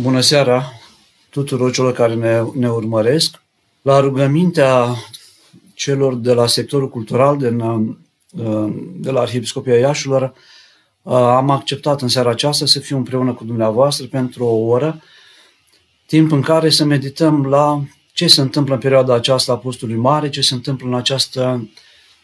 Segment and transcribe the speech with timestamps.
[0.00, 0.72] Bună seara
[1.30, 3.42] tuturor celor care ne, ne urmăresc.
[3.82, 4.96] La rugămintea
[5.74, 7.58] celor de la sectorul cultural din,
[8.96, 10.32] de la Arhiepiscopia Iașilor,
[11.02, 15.02] am acceptat în seara aceasta să fiu împreună cu dumneavoastră pentru o oră,
[16.06, 20.28] timp în care să medităm la ce se întâmplă în perioada aceasta a postului mare,
[20.28, 21.68] ce se întâmplă în această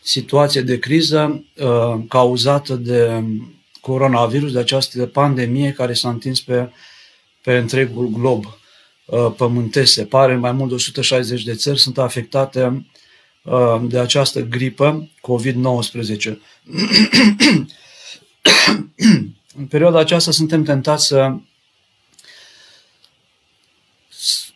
[0.02, 3.25] situație de criză uh, cauzată de
[3.80, 6.71] coronavirus, de această pandemie care s-a întins pe
[7.43, 8.45] pe întregul glob
[9.04, 9.92] uh, pământesc.
[9.92, 12.87] Se pare mai mult de 160 de țări sunt afectate
[13.42, 16.33] uh, de această gripă COVID-19.
[19.56, 21.34] În perioada aceasta suntem tentați să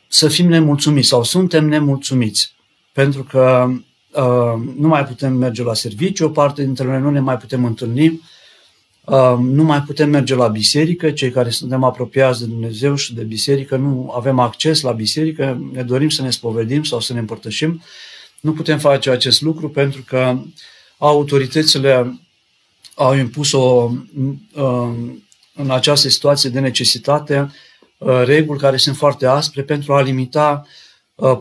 [0.08, 2.54] să fim nemulțumiți sau suntem nemulțumiți
[2.92, 3.66] pentru că
[4.10, 7.64] uh, nu mai putem merge la serviciu, o parte dintre noi nu ne mai putem
[7.64, 8.20] întâlni,
[9.40, 13.76] nu mai putem merge la biserică, cei care suntem apropiați de Dumnezeu și de biserică,
[13.76, 17.82] nu avem acces la biserică, ne dorim să ne spovedim sau să ne împărtășim.
[18.40, 20.38] Nu putem face acest lucru pentru că
[20.98, 22.20] autoritățile
[22.94, 23.90] au impus-o
[25.54, 27.52] în această situație de necesitate
[28.24, 30.66] reguli care sunt foarte aspre pentru a limita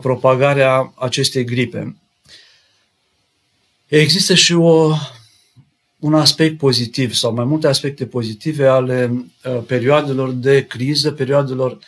[0.00, 1.96] propagarea acestei gripe.
[3.86, 4.94] Există și o
[6.04, 9.10] un aspect pozitiv sau mai multe aspecte pozitive ale
[9.44, 11.78] uh, perioadelor de criză, perioadelor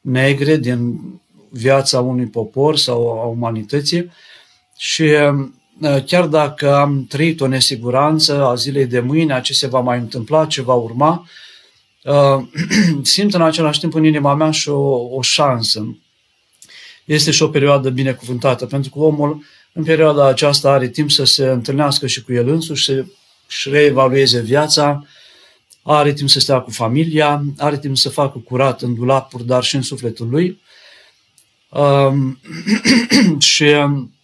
[0.00, 1.00] negre din
[1.48, 4.10] viața unui popor sau a umanității
[4.76, 9.66] și uh, chiar dacă am trăit o nesiguranță a zilei de mâine, a ce se
[9.66, 11.28] va mai întâmpla, ce va urma,
[12.04, 12.44] uh,
[13.02, 15.96] simt în același timp în inima mea și o, o șansă.
[17.04, 21.46] Este și o perioadă binecuvântată, pentru că omul în perioada aceasta are timp să se
[21.46, 23.04] întâlnească și cu el însuși, să
[23.50, 25.04] și reevalueze viața,
[25.82, 29.74] are timp să stea cu familia, are timp să facă curat în dulapuri, dar și
[29.74, 30.60] în sufletul lui.
[31.68, 32.40] Um,
[33.38, 34.14] și um,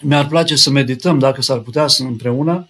[0.00, 2.68] mi-ar place să medităm, dacă s-ar putea să împreună,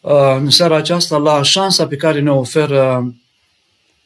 [0.00, 3.14] uh, în seara aceasta, la șansa pe care ne oferă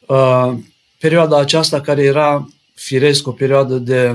[0.07, 0.53] uh,
[0.99, 4.09] perioada aceasta, care era firesc o perioadă de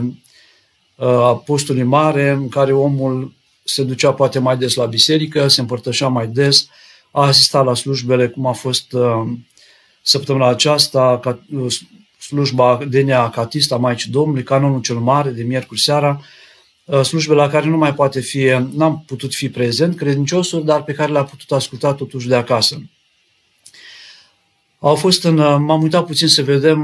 [0.95, 3.36] uh, apostolii mare, în care omul
[3.67, 6.69] se ducea poate mai des la biserică, se împărtășea mai des,
[7.11, 9.23] a asistat la slujbele, cum a fost uh,
[10.03, 11.75] săptămâna aceasta, ca, uh,
[12.19, 16.21] slujba Denia Catista Maicii Domnului, canonul cel mare de miercuri seara,
[16.85, 20.93] uh, slujbe la care nu mai poate fi, n-am putut fi prezent, credinciosul, dar pe
[20.93, 22.83] care le-a putut asculta totuși de acasă.
[24.79, 26.81] Au fost în, uh, m-am uitat puțin să vedem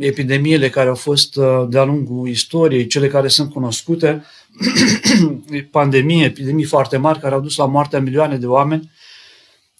[0.00, 4.24] epidemiile care au fost uh, de-a lungul istoriei, cele care sunt cunoscute,
[5.70, 8.90] pandemii, epidemii foarte mari care au dus la moartea milioane de oameni,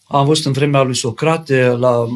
[0.05, 2.06] am văzut în vremea lui Socrate, la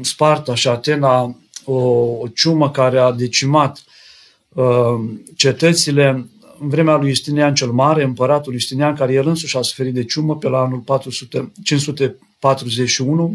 [0.00, 1.74] Sparta și Atena, o,
[2.20, 3.84] o ciumă care a decimat
[4.48, 4.64] uh,
[5.36, 6.26] cetățile.
[6.60, 10.36] În vremea lui Justinian cel Mare, împăratul Justinian, care el însuși a suferit de ciumă
[10.36, 13.30] pe la anul 400, 541, uh,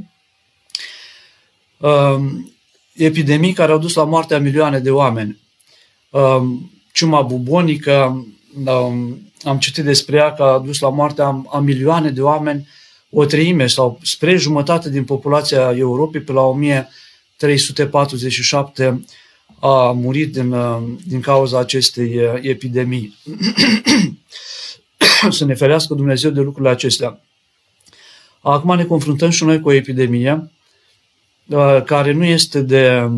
[2.98, 5.40] epidemii care au dus la moartea milioane de oameni.
[6.10, 6.42] Uh,
[6.92, 8.26] ciuma bubonică,
[8.66, 8.92] uh,
[9.44, 12.68] am citit despre ea că a dus la moartea a, a milioane de oameni
[13.10, 19.06] o treime sau spre jumătate din populația Europei, pe la 1347
[19.60, 20.56] a murit din,
[21.08, 23.18] din cauza acestei uh, epidemii.
[25.30, 27.22] Să ne ferească Dumnezeu de lucrurile acestea.
[28.42, 30.40] Acum ne confruntăm și noi cu o epidemie uh,
[31.86, 33.10] care nu este de,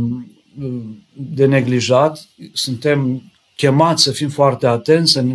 [1.13, 2.27] de neglijat.
[2.53, 3.23] Suntem
[3.55, 5.25] chemați să fim foarte atenți, să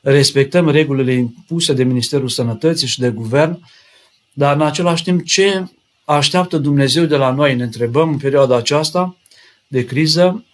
[0.00, 3.62] respectăm regulile impuse de Ministerul Sănătății și de Guvern,
[4.32, 5.66] dar în același timp ce
[6.04, 9.16] așteaptă Dumnezeu de la noi, ne întrebăm în perioada aceasta
[9.66, 10.44] de criză,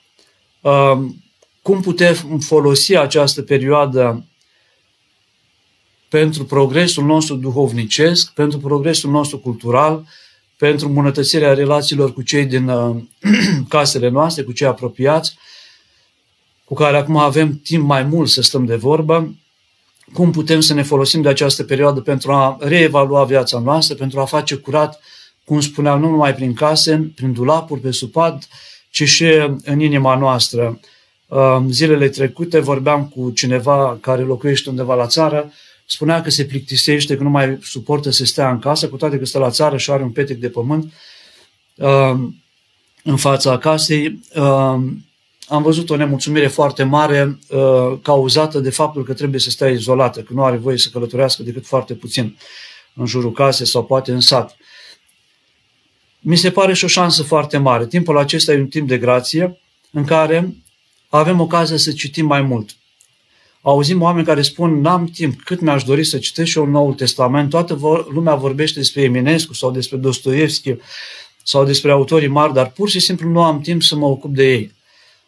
[0.60, 1.24] um,
[1.62, 4.24] cum putem folosi această perioadă
[6.08, 10.06] pentru progresul nostru duhovnicesc, pentru progresul nostru cultural,
[10.56, 12.96] pentru îmbunătățirea relațiilor cu cei din uh,
[13.68, 15.36] casele noastre, cu cei apropiați,
[16.64, 19.34] cu care acum avem timp mai mult să stăm de vorbă,
[20.12, 24.24] cum putem să ne folosim de această perioadă pentru a reevalua viața noastră, pentru a
[24.24, 25.00] face curat,
[25.44, 28.48] cum spuneam, nu numai prin case, prin dulapuri, pe supad,
[28.90, 29.24] ci și
[29.64, 30.80] în inima noastră.
[31.68, 35.52] Zilele trecute vorbeam cu cineva care locuiește undeva la țară,
[35.84, 39.24] spunea că se plictisește, că nu mai suportă să stea în casă, cu toate că
[39.24, 40.92] stă la țară și are un petec de pământ
[43.02, 44.20] în fața casei
[45.48, 50.20] am văzut o nemulțumire foarte mare uh, cauzată de faptul că trebuie să stea izolată,
[50.20, 52.36] că nu are voie să călătorească decât foarte puțin
[52.94, 54.56] în jurul casei sau poate în sat.
[56.20, 57.86] Mi se pare și o șansă foarte mare.
[57.86, 59.60] Timpul acesta e un timp de grație
[59.90, 60.54] în care
[61.08, 62.76] avem ocazia să citim mai mult.
[63.66, 67.50] Auzim oameni care spun, n-am timp, cât mi-aș dori să citesc și eu Noul Testament.
[67.50, 67.78] Toată
[68.12, 70.74] lumea vorbește despre Eminescu sau despre Dostoevski
[71.42, 74.52] sau despre autorii mari, dar pur și simplu nu am timp să mă ocup de
[74.52, 74.72] ei.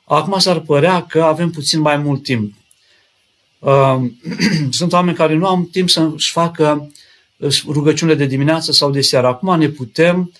[0.04, 2.54] Acum s-ar părea că avem puțin mai mult timp.
[4.70, 6.90] Sunt oameni care nu am timp să-și facă
[7.68, 9.26] rugăciunile de dimineață sau de seară.
[9.26, 10.32] Acum ne putem,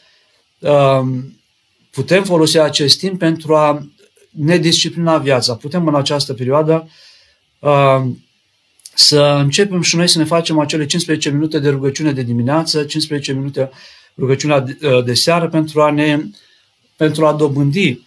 [1.90, 3.87] putem folosi acest timp pentru a
[4.31, 5.54] ne disciplina viața.
[5.54, 6.88] Putem în această perioadă
[8.94, 13.32] să începem și noi să ne facem acele 15 minute de rugăciune de dimineață, 15
[13.32, 13.70] minute
[14.17, 14.64] rugăciunea
[15.05, 16.20] de seară pentru a ne
[16.97, 18.00] pentru a dobândi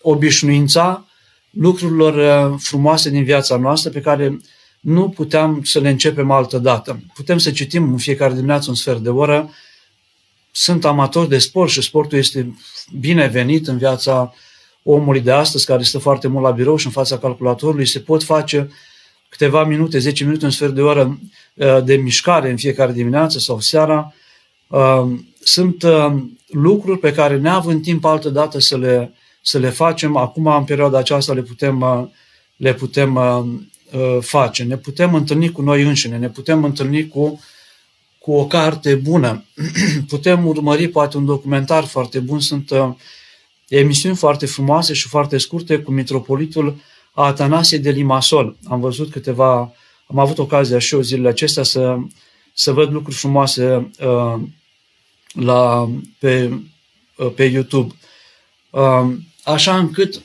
[0.00, 1.04] obișnuința
[1.50, 4.40] lucrurilor uh, frumoase din viața noastră pe care
[4.80, 7.00] nu puteam să le începem altă dată.
[7.14, 9.50] Putem să citim în fiecare dimineață un sfert de oră.
[10.50, 12.56] Sunt amator de sport și sportul este
[12.98, 14.34] binevenit în viața
[14.82, 17.86] omului de astăzi care stă foarte mult la birou și în fața calculatorului.
[17.86, 18.70] Se pot face
[19.28, 21.18] câteva minute, 10 minute, un sfert de oră
[21.54, 24.14] uh, de mișcare în fiecare dimineață sau seara.
[24.66, 25.06] Uh,
[25.42, 25.84] sunt
[26.46, 30.16] lucruri pe care neavând timp altă dată să le să le facem.
[30.16, 32.04] Acum, în perioada aceasta, le putem, uh,
[32.56, 33.44] le putem uh,
[33.92, 34.64] uh, face.
[34.64, 37.40] Ne putem întâlni cu noi înșine, ne putem întâlni cu,
[38.18, 39.44] cu o carte bună,
[40.08, 42.40] putem urmări poate un documentar foarte bun.
[42.40, 42.70] Sunt
[43.78, 46.76] emisiuni foarte frumoase și foarte scurte cu mitropolitul
[47.12, 48.56] Atanasie de Limasol.
[48.64, 49.72] Am văzut câteva,
[50.06, 51.96] am avut ocazia și eu zilele acestea să,
[52.52, 54.40] să văd lucruri frumoase uh,
[55.32, 56.60] la, pe,
[57.16, 57.94] uh, pe YouTube.
[58.70, 59.12] Uh,
[59.44, 60.22] așa încât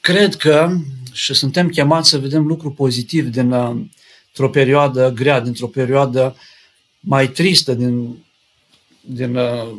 [0.00, 0.76] cred că
[1.12, 6.36] și suntem chemați să vedem lucru pozitiv din, într-o perioadă grea, dintr-o perioadă
[7.00, 8.24] mai tristă din,
[9.00, 9.76] din uh,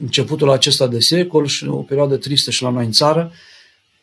[0.00, 3.32] începutul acesta de secol și o perioadă tristă și la noi în țară.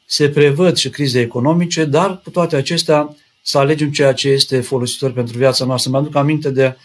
[0.06, 5.12] Se prevăd și crize economice, dar cu toate acestea să alegem ceea ce este folositor
[5.12, 5.92] pentru viața noastră.
[5.92, 6.78] Mă aduc aminte de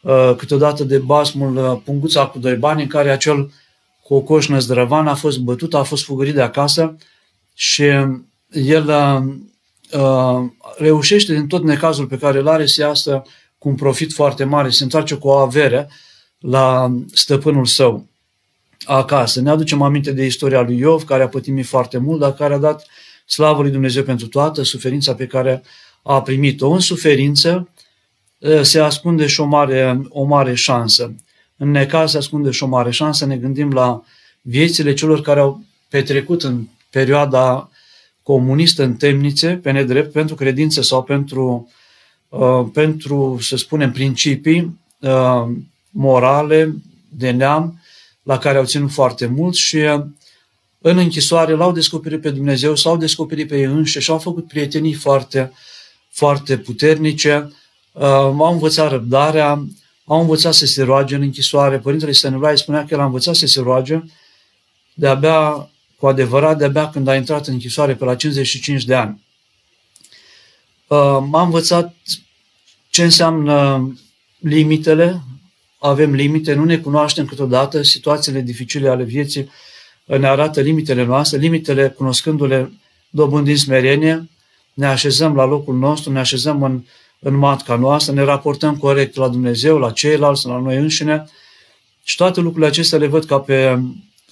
[0.00, 3.52] uh, câteodată de basmul uh, Punguța cu doi bani, în care acel
[4.02, 6.96] Cocoș Năzdrăvan a fost bătut, a fost fugărit de acasă
[7.54, 7.84] și
[8.50, 8.86] el
[9.92, 13.22] uh, reușește din tot necazul pe care îl are să iasă
[13.58, 15.88] cu un profit foarte mare, să întoarce cu o avere
[16.38, 18.07] la stăpânul său
[18.88, 19.40] acasă.
[19.40, 22.58] Ne aducem aminte de istoria lui Iov, care a pătimit foarte mult, dar care a
[22.58, 22.86] dat
[23.26, 25.62] slavă lui Dumnezeu pentru toată suferința pe care
[26.02, 26.70] a primit-o.
[26.70, 27.68] În suferință
[28.62, 31.12] se ascunde și o mare, o mare șansă
[31.58, 33.26] în necaz se ascunde și o mare șansă.
[33.26, 34.02] Ne gândim la
[34.40, 37.70] viețile celor care au petrecut în perioada
[38.22, 41.68] comunistă în temnițe, pe nedrept, pentru credință sau pentru,
[42.28, 45.46] uh, pentru să spunem, principii uh,
[45.90, 46.74] morale,
[47.08, 47.77] de neam,
[48.28, 50.04] la care au ținut foarte mult și uh,
[50.78, 54.92] în închisoare l-au descoperit pe Dumnezeu, s-au descoperit pe ei înșiși și au făcut prietenii
[54.92, 55.52] foarte,
[56.10, 57.52] foarte puternice,
[57.92, 59.66] uh, au învățat răbdarea,
[60.04, 61.78] au învățat să se roage în închisoare.
[61.78, 64.02] Părintele Stănulae spunea că el a învățat să se roage
[64.94, 69.24] de-abia, cu adevărat, de-abia când a intrat în închisoare pe la 55 de ani.
[70.86, 71.94] Uh, m-a învățat
[72.90, 73.88] ce înseamnă
[74.38, 75.22] limitele,
[75.78, 79.50] avem limite, nu ne cunoaștem câteodată, situațiile dificile ale vieții
[80.04, 82.72] ne arată limitele noastre, limitele cunoscându-le
[83.10, 84.28] dobândind smerenie,
[84.74, 86.82] ne așezăm la locul nostru, ne așezăm în
[87.18, 91.24] în matca noastră, ne raportăm corect la Dumnezeu, la ceilalți, la noi înșine
[92.02, 93.78] și toate lucrurile acestea le văd ca pe,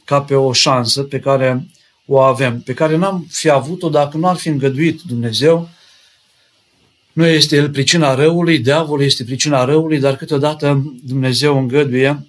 [0.04, 1.66] ca pe o șansă pe care
[2.06, 5.68] o avem, pe care n-am fi avut-o dacă nu ar fi îngăduit Dumnezeu.
[7.16, 12.26] Nu este El pricina răului, diavolul este pricina răului, dar câteodată Dumnezeu îngăduie,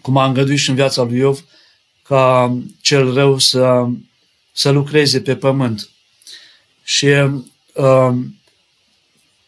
[0.00, 1.44] cum a îngăduit și în viața lui Iov,
[2.02, 3.86] ca cel rău să,
[4.52, 5.90] să lucreze pe pământ.
[6.82, 8.14] Și uh,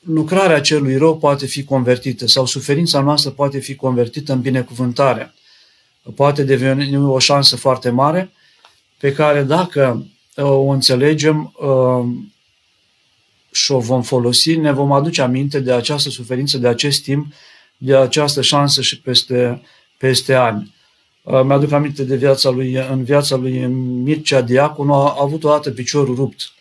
[0.00, 5.34] lucrarea celui rău poate fi convertită sau suferința noastră poate fi convertită în binecuvântare.
[6.14, 8.32] Poate deveni o șansă foarte mare
[8.98, 12.32] pe care dacă uh, o înțelegem uh,
[13.54, 17.32] și o vom folosi, ne vom aduce aminte de această suferință, de acest timp,
[17.76, 19.62] de această șansă și peste,
[19.98, 20.74] peste ani.
[21.22, 23.66] Uh, mi-aduc aminte de viața lui, în viața lui
[24.02, 26.52] Mircea Diaconu, a avut o dată piciorul rupt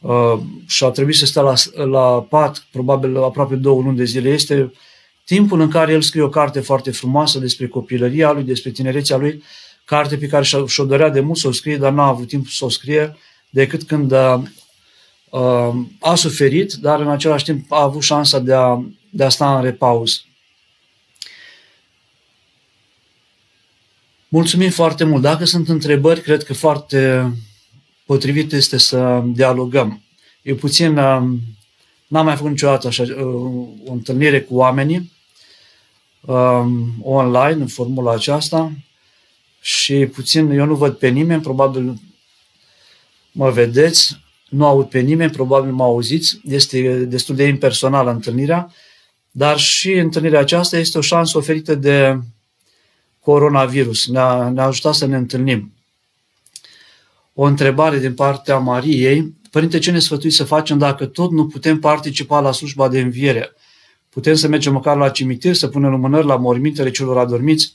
[0.00, 1.54] uh, și a trebuit să stea la,
[1.84, 4.28] la pat, probabil aproape două luni de zile.
[4.28, 4.72] Este
[5.24, 9.42] timpul în care el scrie o carte foarte frumoasă despre copilăria lui, despre tinerețea lui,
[9.84, 12.64] carte pe care și-o dorea de mult să o scrie, dar n-a avut timp să
[12.64, 13.16] o scrie
[13.50, 14.42] decât când a, uh,
[16.00, 19.62] a suferit, dar în același timp a avut șansa de a, de a sta în
[19.62, 20.24] repaus.
[24.28, 25.22] Mulțumim foarte mult.
[25.22, 27.32] Dacă sunt întrebări, cred că foarte
[28.06, 30.02] potrivit este să dialogăm.
[30.42, 30.92] Eu puțin
[32.10, 35.12] n-am mai făcut niciodată așa, uh, o întâlnire cu oamenii
[36.20, 38.72] um, online în formula aceasta
[39.60, 42.00] și puțin, eu nu văd pe nimeni, probabil
[43.32, 44.19] mă vedeți,
[44.50, 48.72] nu aud pe nimeni, probabil mă auziți, este destul de impersonală întâlnirea,
[49.30, 52.18] dar și întâlnirea aceasta este o șansă oferită de
[53.20, 54.08] coronavirus.
[54.08, 55.72] Ne-a, ne-a ajutat să ne întâlnim.
[57.34, 59.34] O întrebare din partea Mariei.
[59.50, 63.52] Părinte, ce ne sfătui să facem dacă tot nu putem participa la slujba de înviere?
[64.08, 67.74] Putem să mergem măcar la cimitir, să punem lumânări la mormintele celor adormiți?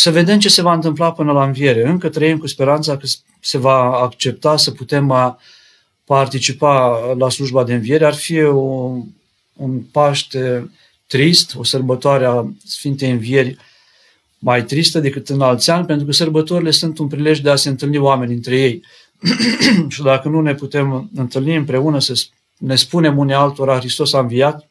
[0.00, 1.88] Să vedem ce se va întâmpla până la înviere.
[1.88, 3.06] Încă trăim cu speranța că
[3.40, 5.36] se va accepta să putem
[6.04, 8.04] participa la slujba de înviere.
[8.04, 8.60] Ar fi o,
[9.56, 10.70] un Paște
[11.06, 13.56] trist, o sărbătoare a Sfintei Învieri
[14.38, 17.68] mai tristă decât în alți ani, pentru că sărbătorile sunt un prilej de a se
[17.68, 18.82] întâlni oameni între ei.
[19.88, 22.22] și dacă nu ne putem întâlni împreună, să
[22.58, 24.69] ne spunem unii altora, Hristos a înviat,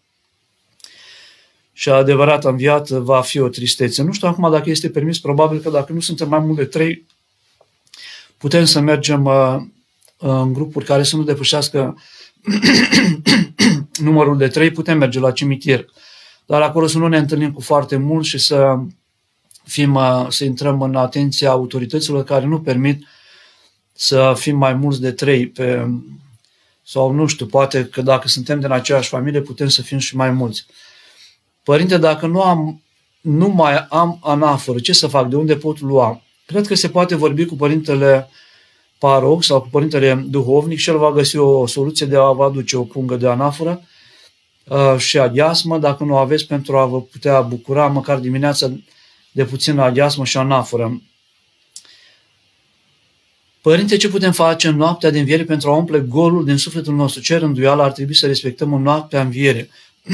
[1.79, 4.03] și adevărat a înviat, va fi o tristețe.
[4.03, 7.05] Nu știu acum dacă este permis, probabil că dacă nu suntem mai mult de trei,
[8.37, 9.57] putem să mergem uh,
[10.17, 11.97] în grupuri care să nu depășească
[14.07, 15.85] numărul de trei, putem merge la cimitir
[16.45, 18.79] dar acolo să nu ne întâlnim cu foarte mult și să
[19.63, 23.03] fim, uh, să intrăm în atenția autorităților care nu permit
[23.93, 25.87] să fim mai mulți de trei pe,
[26.83, 30.31] sau nu știu, poate că dacă suntem din aceeași familie putem să fim și mai
[30.31, 30.65] mulți.
[31.63, 32.81] Părinte, dacă nu am,
[33.21, 35.27] nu mai am anaforă, ce să fac?
[35.27, 36.21] De unde pot lua?
[36.45, 38.29] Cred că se poate vorbi cu părintele
[38.97, 42.77] paroc sau cu părintele duhovnic și el va găsi o soluție de a vă aduce
[42.77, 43.81] o pungă de anaforă
[44.69, 48.71] Uh, și aghiasmă, dacă nu aveți pentru a vă putea bucura măcar dimineața
[49.31, 51.01] de puțină aghiasmă și anaforă.
[53.61, 57.21] Părinte, ce putem face în noaptea de înviere pentru a umple golul din sufletul nostru?
[57.21, 59.69] Ce rânduială ar trebui să respectăm în noaptea înviere?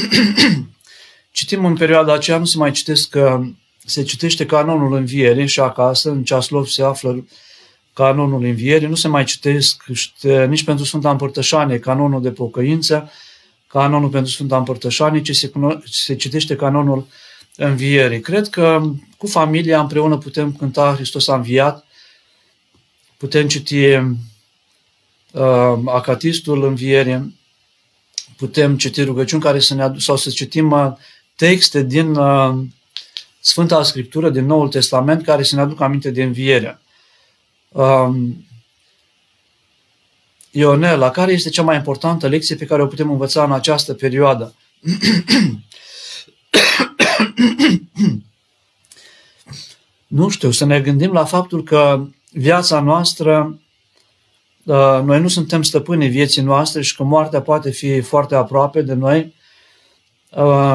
[1.36, 3.42] Citim în perioada aceea, nu se mai citesc că
[3.86, 7.26] se citește canonul învierii și acasă, în ceaslov se află
[7.94, 9.84] canonul învierii, nu se mai citesc
[10.48, 13.12] nici pentru Sfânta Împărtășanie canonul de pocăință,
[13.68, 15.52] canonul pentru Sfânta Împărtășanie, ci se,
[15.84, 17.08] se citește canonul
[17.56, 18.20] învierii.
[18.20, 21.86] Cred că cu familia împreună putem cânta Hristos a înviat,
[23.18, 24.14] putem citi uh,
[25.86, 27.40] acatistul învierii,
[28.38, 30.94] putem citi rugăciuni care să ne adu- sau să citim uh,
[31.36, 32.56] texte din uh,
[33.40, 36.80] Sfânta Scriptură, din Noul Testament, care să ne aducă aminte de înviere.
[37.70, 38.10] Uh,
[40.52, 44.56] Ionela, care este cea mai importantă lecție pe care o putem învăța în această perioadă?
[50.08, 53.60] nu știu, să ne gândim la faptul că viața noastră,
[54.64, 58.94] uh, noi nu suntem stăpânii vieții noastre și că moartea poate fi foarte aproape de
[58.94, 59.34] noi, uh,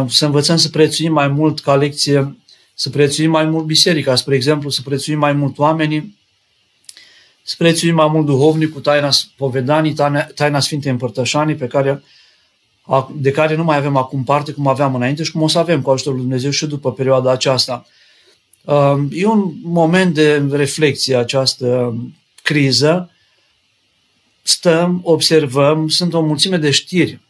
[0.08, 2.36] să învățăm să prețuim mai mult ca lecție,
[2.74, 6.18] să prețuim mai mult biserica, spre exemplu, să prețuim mai mult oamenii,
[7.42, 12.02] să prețuim mai mult duhovnicul, taina povedanii, taina, taina Sfintei Împărtășanii, pe care,
[13.12, 15.82] de care nu mai avem acum parte cum aveam înainte și cum o să avem
[15.82, 17.86] cu ajutorul lui Dumnezeu și după perioada aceasta.
[18.64, 21.96] Um, e un moment de reflexie această
[22.42, 23.10] criză.
[24.42, 27.20] Stăm, observăm, sunt o mulțime de știri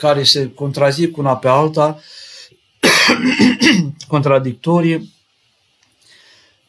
[0.00, 2.00] care se contrazic una pe alta,
[4.08, 5.18] contradictorii,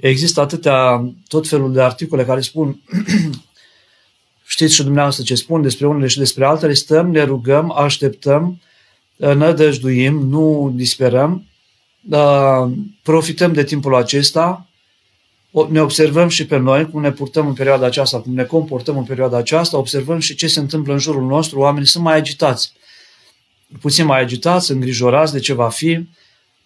[0.01, 2.81] Există atâtea, tot felul de articole care spun,
[4.45, 8.61] știți și dumneavoastră ce spun despre unele și despre altele, stăm, ne rugăm, așteptăm,
[9.15, 11.45] nădăjduim, nu disperăm,
[13.03, 14.67] profităm de timpul acesta,
[15.69, 19.03] ne observăm și pe noi cum ne purtăm în perioada aceasta, cum ne comportăm în
[19.03, 22.73] perioada aceasta, observăm și ce se întâmplă în jurul nostru, oamenii sunt mai agitați,
[23.79, 26.05] puțin mai agitați, îngrijorați de ce va fi,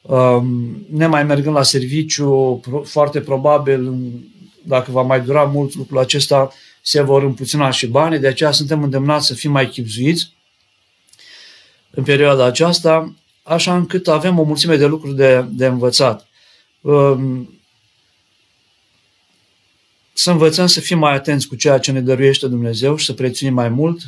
[0.08, 3.94] Um, nemai mergând la serviciu, foarte probabil,
[4.64, 8.84] dacă va mai dura mult lucrul acesta, se vor împuțina și banii, de aceea suntem
[8.84, 10.34] îndemnați să fim mai chipzuiți
[11.90, 16.28] în perioada aceasta, așa încât avem o mulțime de lucruri de, de învățat.
[16.82, 17.60] Um,
[20.14, 23.54] să învățăm să fim mai atenți cu ceea ce ne dăruiește Dumnezeu și să prețuim
[23.54, 24.02] mai mult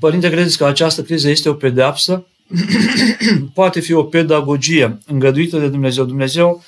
[0.00, 2.26] Părinte, credeți că această criză este o pedeapsă?
[3.54, 6.04] Poate fi o pedagogie îngăduită de Dumnezeu.
[6.04, 6.62] Dumnezeu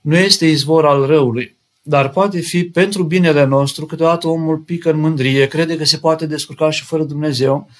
[0.00, 3.86] nu este izvor al răului, dar poate fi pentru binele nostru.
[3.86, 7.70] Câteodată omul pică în mândrie, crede că se poate descurca și fără Dumnezeu.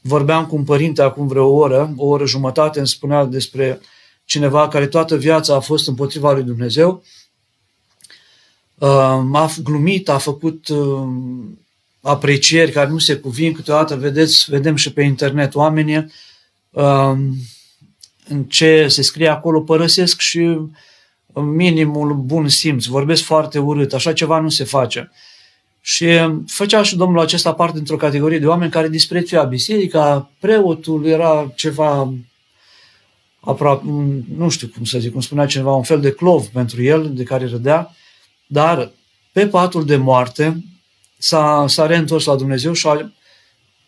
[0.00, 3.80] vorbeam cu un părinte acum vreo oră, o oră jumătate, îmi spunea despre
[4.24, 7.02] cineva care toată viața a fost împotriva lui Dumnezeu.
[8.78, 8.88] Uh,
[9.32, 11.08] a glumit, a făcut uh,
[12.06, 16.12] aprecieri care nu se cuvin, câteodată vedeți, vedem și pe internet oamenii
[18.28, 20.58] în ce se scrie acolo părăsesc și
[21.34, 25.10] minimul bun simț, vorbesc foarte urât, așa ceva nu se face.
[25.80, 26.06] Și
[26.46, 32.14] făcea și domnul acesta parte dintr-o categorie de oameni care disprețuia biserica, preotul era ceva
[33.40, 33.84] aproape,
[34.36, 37.22] nu știu cum să zic, cum spunea cineva, un fel de clov pentru el, de
[37.22, 37.90] care râdea,
[38.46, 38.90] dar
[39.32, 40.64] pe patul de moarte
[41.24, 43.12] s-a, s-a reîntors la Dumnezeu și a,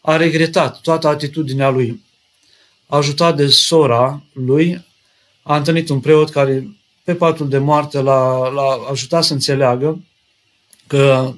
[0.01, 2.03] a regretat toată atitudinea lui.
[2.87, 4.85] A ajutat de sora lui,
[5.43, 6.69] a întâlnit un preot care
[7.05, 10.03] pe patul de moarte l-a, l-a ajutat să înțeleagă
[10.87, 11.35] că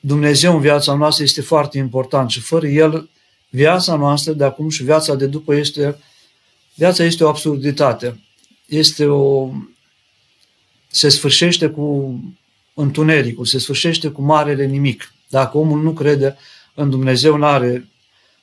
[0.00, 3.10] Dumnezeu în viața noastră este foarte important și fără El
[3.48, 5.98] viața noastră de acum și viața de după este
[6.74, 8.20] viața este o absurditate.
[8.66, 9.50] Este o
[10.86, 12.14] se sfârșește cu
[12.80, 15.12] întunericul, se sfârșește cu marele nimic.
[15.28, 16.36] Dacă omul nu crede
[16.74, 17.90] în Dumnezeu, nu are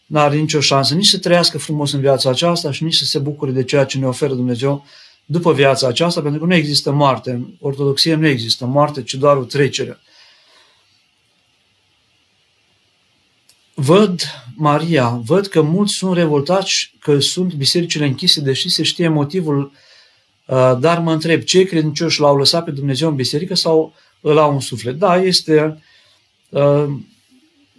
[0.07, 3.51] n-are nicio șansă nici să trăiască frumos în viața aceasta și nici să se bucure
[3.51, 4.85] de ceea ce ne oferă Dumnezeu
[5.25, 7.31] după viața aceasta, pentru că nu există moarte.
[7.31, 9.99] În ortodoxie nu există moarte, ci doar o trecere.
[13.73, 14.21] Văd,
[14.55, 19.71] Maria, văd că mulți sunt revoltați că sunt bisericile închise, deși se știe motivul,
[20.45, 23.93] uh, dar mă întreb, cei credincioși l-au lăsat pe Dumnezeu în biserică sau
[24.27, 24.95] îl au în suflet?
[24.95, 25.81] Da, este...
[26.49, 26.85] Uh,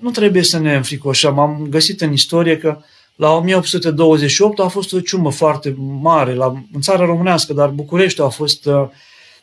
[0.00, 1.38] nu trebuie să ne înfricoșăm.
[1.38, 2.78] Am găsit în istorie că
[3.16, 8.28] la 1828 a fost o ciumă foarte mare la, în țara românească, dar București a
[8.28, 8.88] fost uh,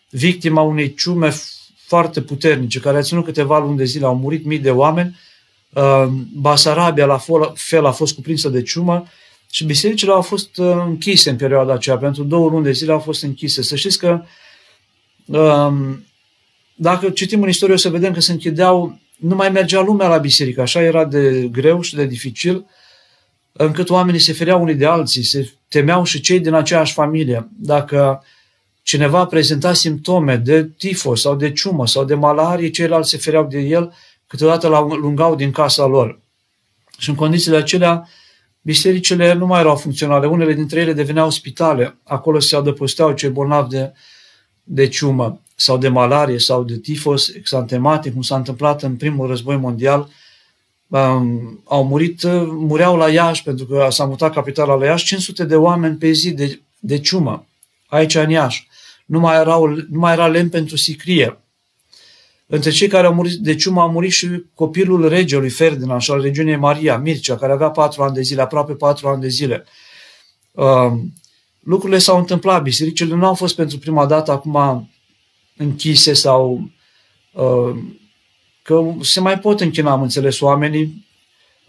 [0.09, 1.33] victima unei ciume
[1.75, 5.19] foarte puternice, care a ținut câteva luni de zile, au murit mii de oameni,
[5.73, 7.21] uh, Basarabia la
[7.53, 9.07] fel a fost cuprinsă de ciumă
[9.49, 12.99] și bisericile au fost uh, închise în perioada aceea, pentru două luni de zile au
[12.99, 13.61] fost închise.
[13.61, 14.21] Să știți că
[15.25, 16.05] um,
[16.75, 20.17] dacă citim în istorie o să vedem că se închideau, nu mai mergea lumea la
[20.17, 22.65] biserică, așa era de greu și de dificil,
[23.51, 27.49] încât oamenii se fereau unii de alții, se temeau și cei din aceeași familie.
[27.57, 28.23] Dacă
[28.81, 33.59] cineva prezenta simptome de tifos sau de ciumă sau de malarie, ceilalți se fereau de
[33.59, 33.93] el,
[34.27, 36.19] câteodată l lungau din casa lor.
[36.97, 38.09] Și în condițiile acelea,
[38.61, 40.27] bisericile nu mai erau funcționale.
[40.27, 41.97] Unele dintre ele deveneau spitale.
[42.03, 43.93] Acolo se adăposteau cei bolnavi de,
[44.63, 49.57] de ciumă sau de malarie sau de tifos exantematic, cum s-a întâmplat în primul război
[49.57, 50.09] mondial,
[50.87, 55.55] um, au murit, mureau la Iași, pentru că s-a mutat capitala la Iași, 500 de
[55.55, 57.45] oameni pe zi de, de ciumă,
[57.87, 58.67] aici în Iași.
[59.05, 61.39] Nu mai, erau, nu mai era lemn pentru sicrie.
[62.47, 66.21] Între cei care au murit de ciumă a murit și copilul regelui Ferdinand și al
[66.21, 69.65] regiunii Maria, Mircea, care avea patru ani de zile, aproape patru ani de zile.
[70.51, 71.13] Um,
[71.59, 74.89] lucrurile s-au întâmplat, bisericile nu au fost pentru prima dată acum
[75.57, 76.69] închise sau
[77.31, 77.75] uh,
[78.61, 81.05] că se mai pot închina, am înțeles, oamenii,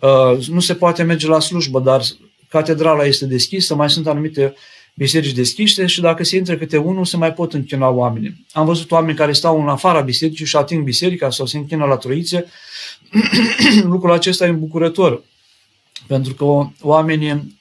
[0.01, 2.03] uh, nu se poate merge la slujbă, dar
[2.49, 4.55] catedrala este deschisă, mai sunt anumite
[4.95, 8.47] biserici deschise și dacă se intră câte unul, se mai pot închina oamenii.
[8.53, 11.97] Am văzut oameni care stau în afara bisericii și ating biserica sau se închină la
[11.97, 12.45] troițe.
[13.83, 15.23] Lucrul acesta e îmbucurător,
[16.07, 16.45] pentru că
[16.81, 17.59] oamenii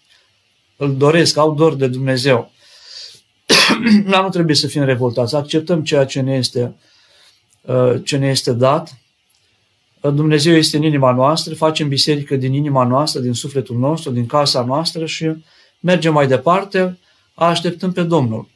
[0.75, 2.51] îl doresc, au dor de Dumnezeu.
[4.09, 6.75] Dar nu trebuie să fim revoltați, acceptăm ceea ce ne este,
[7.61, 8.97] uh, ce ne este dat
[10.11, 14.63] Dumnezeu este în inima noastră, facem biserică din inima noastră, din sufletul nostru, din casa
[14.63, 15.31] noastră și
[15.79, 16.99] mergem mai departe,
[17.33, 18.47] așteptăm pe Domnul.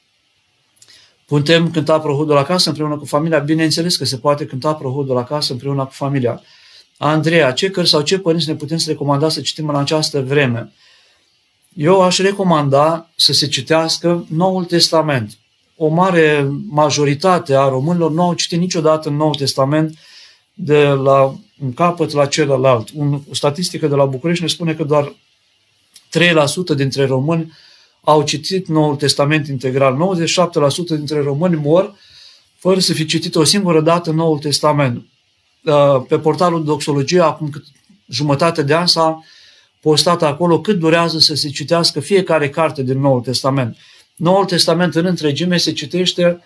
[1.25, 3.39] Putem cânta prohodul acasă împreună cu familia?
[3.39, 6.41] Bineînțeles că se poate cânta prohodul acasă împreună cu familia.
[6.97, 10.71] Andreea, ce cărți sau ce părinți ne putem să recomanda să citim în această vreme?
[11.75, 15.37] Eu aș recomanda să se citească Noul Testament.
[15.75, 19.97] O mare majoritate a românilor nu au citit niciodată Noul Testament
[20.53, 22.89] de la un capăt la celălalt.
[22.93, 25.15] Un, o statistică de la București ne spune că doar
[26.73, 27.53] 3% dintre români
[28.01, 30.15] au citit Noul Testament integral.
[30.15, 31.95] 97% dintre români mor
[32.57, 35.05] fără să fi citit o singură dată Noul Testament.
[35.63, 37.63] Uh, pe portalul Doxologie, acum cât
[38.07, 39.23] jumătate de ani, s-a
[39.81, 43.77] postat acolo cât durează să se citească fiecare carte din Noul Testament.
[44.15, 46.43] Noul Testament în întregime se citește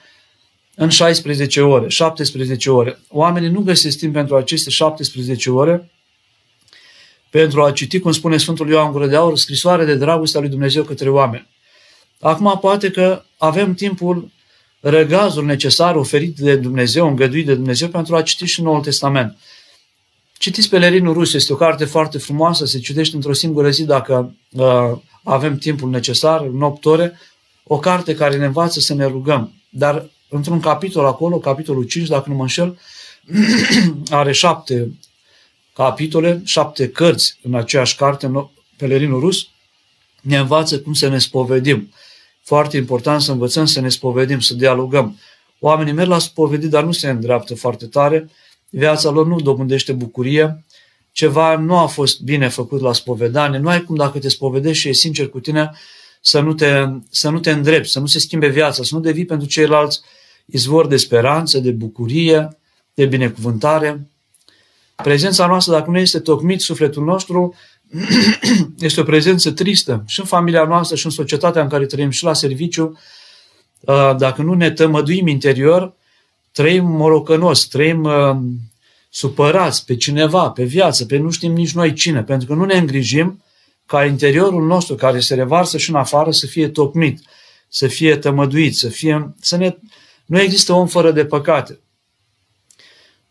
[0.75, 2.99] în 16 ore, 17 ore.
[3.09, 5.91] Oamenii nu găsesc timp pentru aceste 17 ore
[7.29, 10.49] pentru a citi, cum spune Sfântul Ioan Gură de Aur, scrisoare de dragoste a lui
[10.49, 11.47] Dumnezeu către oameni.
[12.19, 14.31] Acum poate că avem timpul,
[14.79, 19.37] răgazul necesar oferit de Dumnezeu, îngăduit de Dumnezeu pentru a citi și Noul Testament.
[20.43, 24.91] Citiți Pelerinul Rus, este o carte foarte frumoasă, se citește într-o singură zi dacă uh,
[25.23, 27.19] avem timpul necesar, în 8 ore,
[27.63, 29.53] o carte care ne învață să ne rugăm.
[29.69, 32.79] Dar într-un capitol acolo, capitolul 5, dacă nu mă înșel,
[34.09, 34.91] are șapte
[35.73, 39.47] capitole, șapte cărți în aceeași carte, în Pelerinul Rus,
[40.21, 41.93] ne învață cum să ne spovedim.
[42.41, 45.19] Foarte important să învățăm să ne spovedim, să dialogăm.
[45.59, 48.29] Oamenii merg la spovedit, dar nu se îndreaptă foarte tare,
[48.75, 50.63] viața lor nu dobândește bucurie,
[51.11, 54.89] ceva nu a fost bine făcut la spovedanie, nu ai cum dacă te spovedești și
[54.89, 55.71] e sincer cu tine
[56.21, 59.25] să nu te, să nu te îndrepți, să nu se schimbe viața, să nu devii
[59.25, 60.01] pentru ceilalți
[60.45, 62.57] izvor de speranță, de bucurie,
[62.93, 64.07] de binecuvântare.
[64.95, 67.55] Prezența noastră, dacă nu este tocmit sufletul nostru,
[68.79, 72.23] este o prezență tristă și în familia noastră și în societatea în care trăim și
[72.23, 72.99] la serviciu.
[73.79, 75.93] Uh, dacă nu ne tămăduim interior,
[76.53, 78.37] trăim morocănos, trăim uh,
[79.09, 82.77] supărați pe cineva, pe viață, pe nu știm nici noi cine, pentru că nu ne
[82.77, 83.43] îngrijim
[83.85, 87.21] ca interiorul nostru care se revarsă și în afară să fie tocmit,
[87.67, 89.77] să fie tămăduit, să fie, să ne,
[90.25, 91.79] nu există om fără de păcate.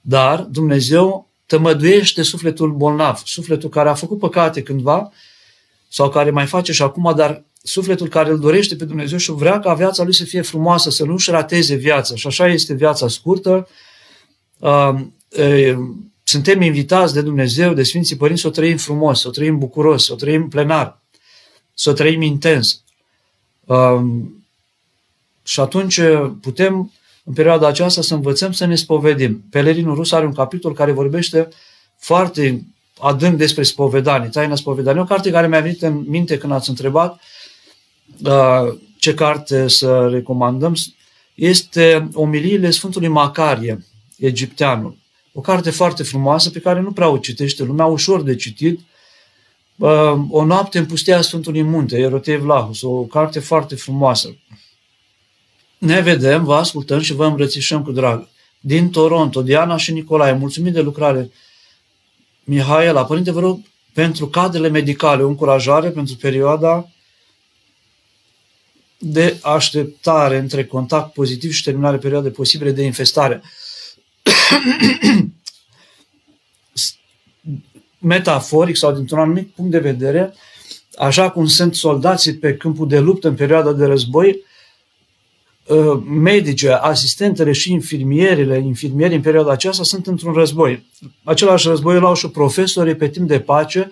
[0.01, 5.13] Dar Dumnezeu tămăduiește sufletul bolnav, sufletul care a făcut păcate cândva
[5.89, 9.59] sau care mai face și acum, dar sufletul care îl dorește pe Dumnezeu și vrea
[9.59, 12.15] ca viața lui să fie frumoasă, să nu-și rateze viața.
[12.15, 13.69] Și așa este viața scurtă.
[16.23, 20.05] Suntem invitați de Dumnezeu, de Sfinții Părinți, să o trăim frumos, să o trăim bucuros,
[20.05, 20.99] să o trăim plenar,
[21.75, 22.83] să o trăim intens.
[25.43, 26.01] Și atunci
[26.41, 26.93] putem
[27.25, 29.45] în perioada aceasta să învățăm să ne spovedim.
[29.51, 31.49] Pelerinul rus are un capitol care vorbește
[31.99, 32.65] foarte
[33.01, 35.01] adânc despre spovedanie, taina spovedanie.
[35.01, 37.21] O carte care mi-a venit în minte când ați întrebat uh,
[38.99, 40.75] ce carte să recomandăm
[41.35, 43.87] este Omiliile Sfântului Macarie,
[44.19, 44.97] egipteanul.
[45.33, 48.81] O carte foarte frumoasă pe care nu prea o citește lumea, ușor de citit.
[49.77, 54.37] Uh, o noapte în pustia Sfântului Munte, Erotei Vlahus, o carte foarte frumoasă.
[55.79, 58.29] Ne vedem, vă ascultăm și vă îmbrățișăm cu drag.
[58.61, 61.31] Din Toronto, Diana și Nicolae, mulțumim de lucrare.
[62.45, 63.61] Mihaela, părinte, vă rog,
[63.93, 66.89] pentru cadrele medicale, o încurajare pentru perioada
[69.05, 73.43] de așteptare între contact pozitiv și terminare perioade posibile de infestare.
[77.99, 80.35] Metaforic sau dintr-un anumit punct de vedere,
[80.97, 84.45] așa cum sunt soldații pe câmpul de luptă în perioada de război,
[85.67, 90.87] Uh, medice, asistentele și infirmierile, infirmierii în perioada aceasta sunt într-un război.
[91.25, 93.91] Același război îl au și profesorii pe timp de pace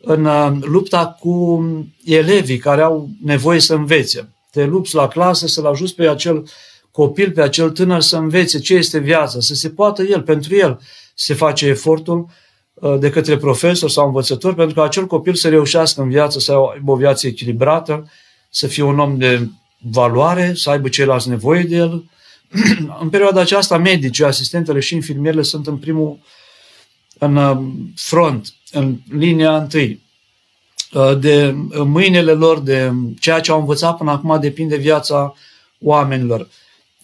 [0.00, 1.64] în uh, lupta cu
[2.04, 4.28] elevii care au nevoie să învețe.
[4.58, 6.48] Te lupți la clasă să-l ajuți pe acel
[6.90, 10.80] copil, pe acel tânăr să învețe ce este viața, să se poată el, pentru el
[11.14, 12.26] se face efortul
[12.74, 16.52] uh, de către profesor sau învățător pentru ca acel copil să reușească în viață, să
[16.52, 18.10] aibă o viață echilibrată,
[18.50, 22.10] să fie un om de valoare, să aibă ceilalți nevoie de el.
[23.02, 26.18] în perioada aceasta, medicii, asistentele și infirmierele sunt în primul
[27.18, 27.58] în uh,
[27.94, 30.02] front, în linia întâi.
[30.92, 35.34] Uh, de mâinile lor, de ceea ce au învățat până acum, depinde viața
[35.80, 36.48] oamenilor.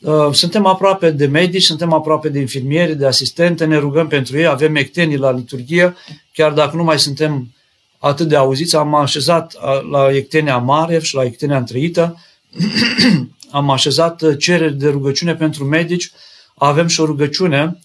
[0.01, 4.47] Uh, suntem aproape de medici, suntem aproape de infirmieri, de asistente, ne rugăm pentru ei,
[4.47, 5.97] avem ectenii la liturghie,
[6.33, 7.55] chiar dacă nu mai suntem
[7.99, 9.55] atât de auziți, am așezat
[9.91, 12.21] la ectenia mare și la ectenia întreită,
[13.51, 16.11] am așezat uh, cereri de rugăciune pentru medici.
[16.55, 17.79] Avem și o rugăciune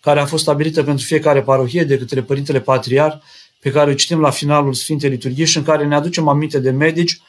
[0.00, 3.22] care a fost stabilită pentru fiecare parohie de către Părintele Patriar,
[3.62, 6.70] pe care o citim la finalul Sfintei Liturghii și în care ne aducem aminte de
[6.70, 7.20] medici,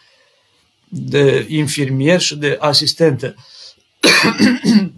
[0.88, 3.36] de infirmieri și de asistente.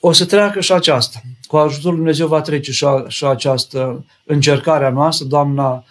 [0.00, 1.20] o să treacă și aceasta.
[1.46, 5.26] Cu ajutorul Dumnezeu va trece și, a, și această încercare a noastră.
[5.26, 5.84] Doamna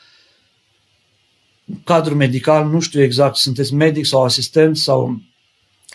[1.83, 5.21] cadru medical, nu știu exact, sunteți medic sau asistent sau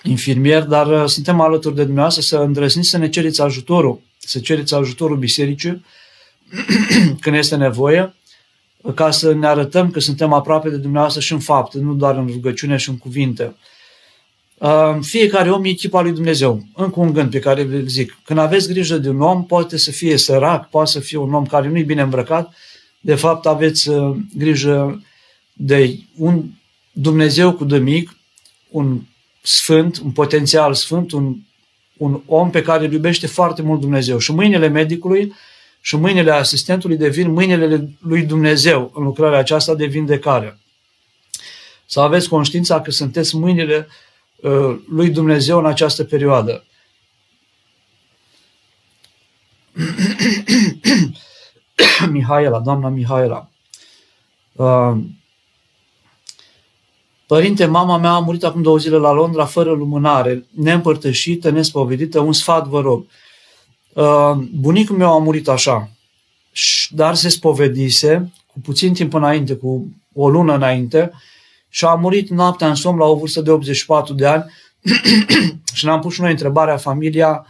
[0.02, 4.74] infirmier, dar uh, suntem alături de dumneavoastră să îndrăzniți să ne cereți ajutorul, să cereți
[4.74, 5.84] ajutorul bisericii
[7.20, 8.14] când este nevoie,
[8.94, 12.26] ca să ne arătăm că suntem aproape de dumneavoastră și în fapt, nu doar în
[12.26, 13.54] rugăciune și în cuvinte.
[14.58, 16.66] Uh, fiecare om e echipa lui Dumnezeu.
[16.74, 18.18] Încă un gând pe care vi zic.
[18.24, 21.46] Când aveți grijă de un om, poate să fie sărac, poate să fie un om
[21.46, 22.54] care nu e bine îmbrăcat,
[23.00, 25.02] de fapt aveți uh, grijă
[25.52, 26.44] de un
[26.92, 28.16] Dumnezeu cu de mic,
[28.68, 29.00] un
[29.42, 31.36] sfânt, un potențial sfânt, un,
[31.96, 34.18] un om pe care îl iubește foarte mult Dumnezeu.
[34.18, 35.32] Și mâinile medicului
[35.84, 40.58] și mâinile asistentului devin mâinile lui Dumnezeu în lucrarea aceasta de vindecare.
[41.86, 43.88] Să aveți conștiința că sunteți mâinile
[44.36, 46.64] uh, lui Dumnezeu în această perioadă.
[52.10, 53.50] Mihaela, doamna Mihaela.
[54.52, 54.96] Uh,
[57.26, 62.32] Părinte, mama mea a murit acum două zile la Londra fără lumânare, neîmpărtășită, nespovedită, un
[62.32, 63.06] sfat vă rog.
[63.92, 65.90] Uh, bunicul meu a murit așa,
[66.90, 71.10] dar se spovedise cu puțin timp înainte, cu o lună înainte,
[71.68, 74.44] și a murit noaptea în somn la o vârstă de 84 de ani
[75.74, 77.46] și ne-am pus și noi întrebarea familia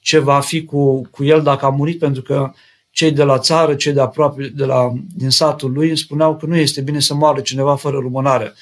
[0.00, 2.52] ce va fi cu, cu el dacă a murit, pentru că
[2.90, 6.46] cei de la țară, cei de aproape, de la, din satul lui, îmi spuneau că
[6.46, 8.54] nu este bine să moară cineva fără lumânare.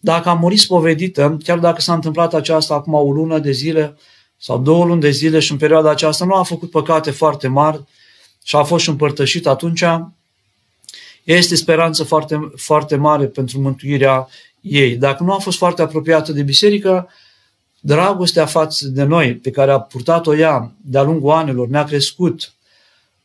[0.00, 3.96] Dacă a murit spovedită, chiar dacă s-a întâmplat aceasta acum o lună de zile
[4.44, 7.84] sau două luni de zile și în perioada aceasta nu a făcut păcate foarte mari
[8.42, 9.84] și a fost și împărtășit, atunci.
[11.24, 14.28] Este speranță foarte, foarte mare pentru mântuirea
[14.60, 14.96] ei.
[14.96, 17.08] Dacă nu a fost foarte apropiată de biserică,
[17.80, 22.52] dragostea față de noi, pe care a purtat-o ea de-a lungul anilor, ne-a crescut,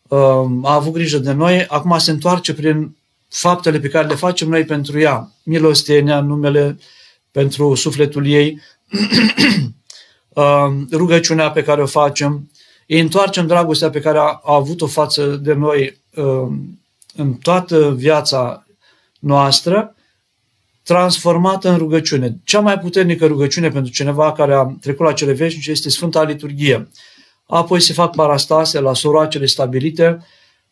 [0.08, 2.96] um, a avut grijă de noi, acum se întoarce prin
[3.28, 6.80] faptele pe care le facem noi pentru ea, milostenia, numele
[7.32, 9.76] pentru sufletul ei, um,
[10.92, 12.52] rugăciunea pe care o facem,
[12.88, 16.80] îi întoarcem dragostea pe care a, a avut-o față de noi um,
[17.16, 18.66] în toată viața
[19.20, 19.96] noastră
[20.84, 22.38] transformată în rugăciune.
[22.44, 26.90] Cea mai puternică rugăciune pentru cineva care a trecut la cele veșnice este Sfânta Liturghie.
[27.48, 30.26] Apoi se fac parastase la soroacele stabilite.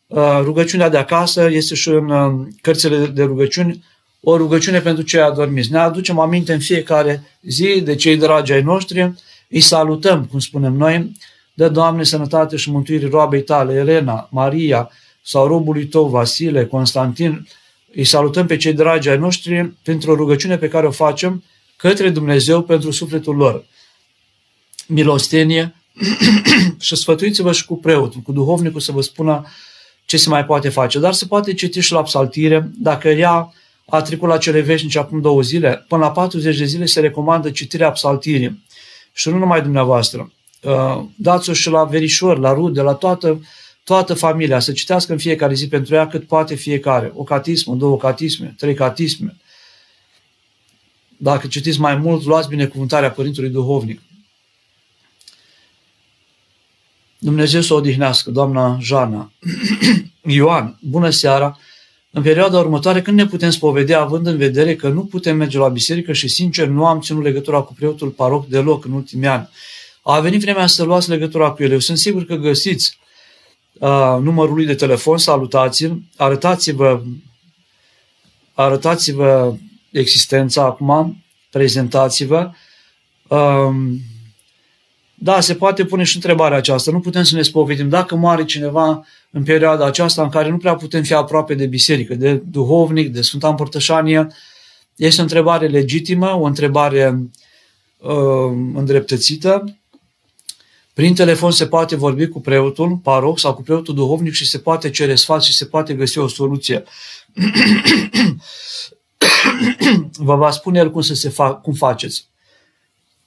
[0.06, 3.84] Uh, rugăciunea de acasă este și în uh, cărțile de rugăciuni
[4.20, 5.72] o rugăciune pentru cei adormiți.
[5.72, 9.12] Ne aducem aminte în fiecare zi de cei dragi ai noștri,
[9.48, 11.12] îi salutăm, cum spunem noi,
[11.54, 14.90] de Doamne sănătate și mântuire roabei tale, Elena, Maria
[15.22, 17.48] sau robului tău, Vasile, Constantin,
[17.94, 21.44] îi salutăm pe cei dragi ai noștri pentru o rugăciune pe care o facem
[21.76, 23.64] către Dumnezeu pentru sufletul lor.
[24.86, 25.74] Milostenie
[26.80, 29.46] și sfătuiți-vă și cu preotul, cu duhovnicul să vă spună
[30.04, 30.98] ce se mai poate face.
[30.98, 32.70] Dar se poate citi și la psaltire.
[32.78, 33.52] Dacă ea
[33.86, 37.50] a trecut la cele veșnice acum două zile, până la 40 de zile se recomandă
[37.50, 38.64] citirea psaltirii.
[39.16, 40.32] Și nu numai dumneavoastră.
[40.62, 43.40] Uh, dați-o și la verișori, la rude, la toată
[43.86, 47.12] toată familia să citească în fiecare zi pentru ea cât poate fiecare.
[47.14, 49.36] O catismă, două catisme, trei catisme.
[51.16, 54.00] Dacă citiți mai mult, luați binecuvântarea Părintului Duhovnic.
[57.18, 59.32] Dumnezeu să o odihnească, doamna Jana.
[60.22, 61.58] Ioan, bună seara!
[62.16, 65.68] În perioada următoare, când ne putem spovedea, având în vedere că nu putem merge la
[65.68, 69.48] biserică și, sincer, nu am ținut legătura cu preotul paroc deloc în ultimii ani.
[70.02, 71.70] A venit vremea să luați legătura cu el.
[71.70, 72.98] Eu sunt sigur că găsiți
[73.72, 77.02] uh, numărului de telefon, salutați-l, arătați-vă,
[78.54, 79.54] arătați-vă
[79.90, 82.50] existența acum, prezentați-vă.
[83.28, 84.00] Um,
[85.18, 86.90] da, se poate pune și întrebarea aceasta.
[86.90, 87.88] Nu putem să ne spovedim.
[87.88, 92.14] Dacă moare cineva în perioada aceasta în care nu prea putem fi aproape de biserică,
[92.14, 94.26] de duhovnic, de Sfânta Împărtășanie,
[94.96, 97.30] este o întrebare legitimă, o întrebare
[97.98, 99.64] uh, îndreptățită
[100.96, 104.90] prin telefon se poate vorbi cu preotul, paroc sau cu preotul duhovnic și se poate
[104.90, 106.84] cere sfat și se poate găsi o soluție.
[110.28, 112.28] Vă va spune el cum să se fac, cum faceți.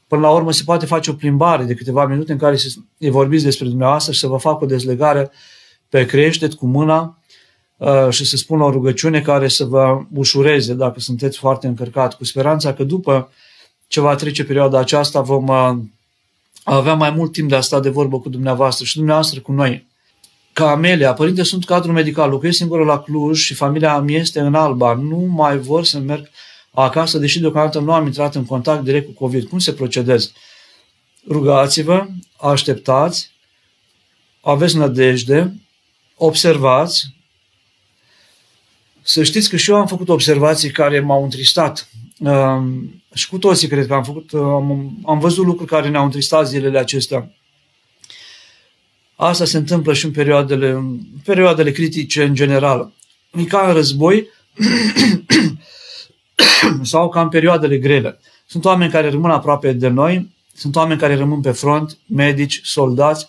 [0.10, 2.68] Până la urmă se poate face o plimbare de câteva minute în care se,
[2.98, 5.32] e vorbiți despre dumneavoastră și să vă facă o dezlegare
[5.90, 7.18] pe creștet cu mâna
[7.78, 12.26] uh, și să spună o rugăciune care să vă ușureze dacă sunteți foarte încărcat, cu
[12.26, 13.32] speranța că după
[13.88, 15.78] ce va trece perioada aceasta vom uh,
[16.64, 19.88] avea mai mult timp de a sta de vorbă cu dumneavoastră și dumneavoastră cu noi.
[20.54, 24.56] Ca Amelia, părinte, sunt cadru medical, locuiesc singură la Cluj și familia mea este în
[24.56, 24.94] Alba.
[24.94, 26.30] Nu mai vor să merg
[26.72, 29.48] acasă, deși deocamdată nu am intrat în contact direct cu COVID.
[29.48, 30.32] Cum se procedez?
[31.28, 33.32] Rugați-vă, așteptați,
[34.42, 35.54] aveți nădejde,
[36.16, 37.14] observați.
[39.02, 41.90] Să știți că și eu am făcut observații care m-au întristat
[43.14, 46.80] și cu toții cred că am făcut, am, am văzut lucruri care ne-au întristat zilele
[46.80, 47.32] acestea.
[49.16, 52.92] Asta se întâmplă și în perioadele, în perioadele critice în general.
[53.32, 54.28] E ca în război
[56.82, 58.20] sau ca în perioadele grele.
[58.46, 63.28] Sunt oameni care rămân aproape de noi, sunt oameni care rămân pe front, medici, soldați,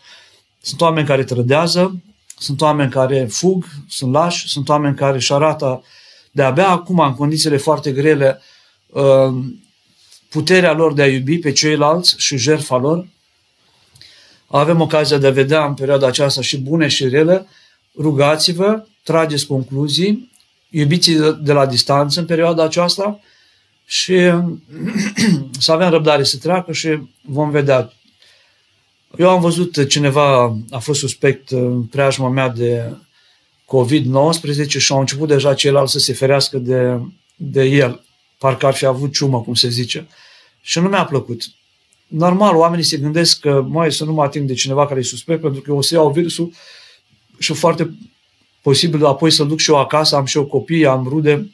[0.60, 2.00] sunt oameni care trădează,
[2.38, 5.82] sunt oameni care fug, sunt lași, sunt oameni care își arată
[6.32, 8.40] de-abia acum, în condițiile foarte grele,
[8.92, 9.34] Uh,
[10.28, 13.06] puterea lor de a iubi pe ceilalți și jertfa lor.
[14.46, 17.46] Avem ocazia de a vedea în perioada aceasta și bune și rele.
[17.96, 20.29] Rugați-vă, trageți concluzii,
[20.70, 21.10] iubiți
[21.42, 23.20] de la distanță în perioada aceasta
[23.84, 24.14] și
[25.58, 27.92] să avem răbdare să treacă și vom vedea.
[29.18, 32.96] Eu am văzut cineva, a fost suspect în preajma mea de
[33.64, 36.98] COVID-19 și au început deja ceilalți să se ferească de,
[37.36, 38.04] de el.
[38.38, 40.06] Parcă ar fi avut ciumă, cum se zice.
[40.60, 41.42] Și nu mi-a plăcut.
[42.06, 45.40] Normal, oamenii se gândesc că, mai să nu mă ating de cineva care e suspect,
[45.40, 46.52] pentru că o să iau virusul
[47.38, 47.90] și foarte
[48.60, 51.50] posibil apoi să duc și eu acasă, am și eu copii, am rude,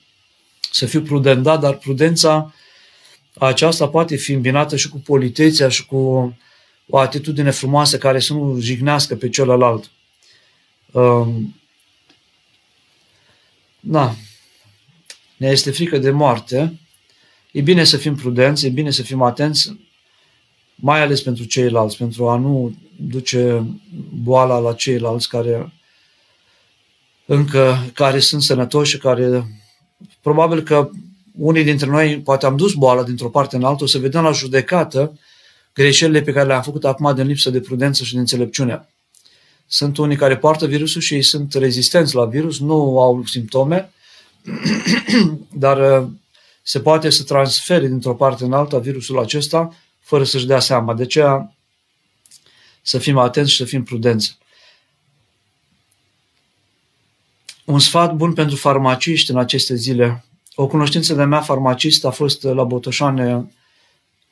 [0.73, 2.55] să fiu prudent, da, dar prudența
[3.39, 5.97] aceasta poate fi îmbinată și cu politețea și cu
[6.89, 9.91] o atitudine frumoasă care să nu jignească pe celălalt.
[10.93, 11.55] Um,
[13.81, 14.15] da.
[15.37, 16.81] Ne este frică de moarte.
[17.53, 19.77] E bine să fim prudenți, e bine să fim atenți,
[20.75, 23.65] mai ales pentru ceilalți, pentru a nu duce
[24.23, 25.73] boala la ceilalți care
[27.27, 29.47] încă care sunt sănătoși și care
[30.21, 30.91] probabil că
[31.39, 34.33] unii dintre noi poate am dus boala dintr-o parte în altă, o să vedem la
[34.33, 35.19] judecată
[35.75, 38.89] greșelile pe care le-am făcut acum din lipsă de prudență și de înțelepciune.
[39.67, 43.91] Sunt unii care poartă virusul și ei sunt rezistenți la virus, nu au simptome,
[45.65, 46.09] dar uh,
[46.63, 50.95] se poate să transfere dintr-o parte în alta virusul acesta fără să-și dea seama.
[50.95, 51.57] De aceea
[52.83, 54.39] să fim atenți și să fim prudenți.
[57.67, 60.25] Un sfat bun pentru farmaciști în aceste zile.
[60.55, 63.51] O cunoștință de mea farmacist a fost la Botoșane,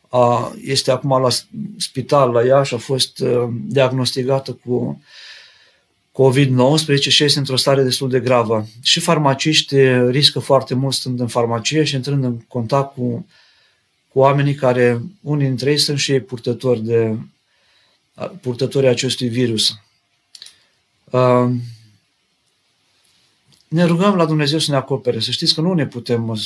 [0.09, 1.29] a, este acum la
[1.77, 5.03] spital la ea și a fost uh, diagnosticată cu
[6.13, 8.67] COVID-19 și este într-o stare destul de gravă.
[8.83, 9.77] Și farmaciști
[10.11, 13.27] riscă foarte mult stând în farmacie și intrând în contact cu,
[14.09, 17.17] cu oamenii care, unii dintre ei sunt și ei purtători, de,
[18.41, 19.79] purtători acestui virus.
[21.05, 21.51] Uh,
[23.75, 25.21] ne rugăm la Dumnezeu să ne acopere.
[25.21, 26.39] Să știți că nu ne putem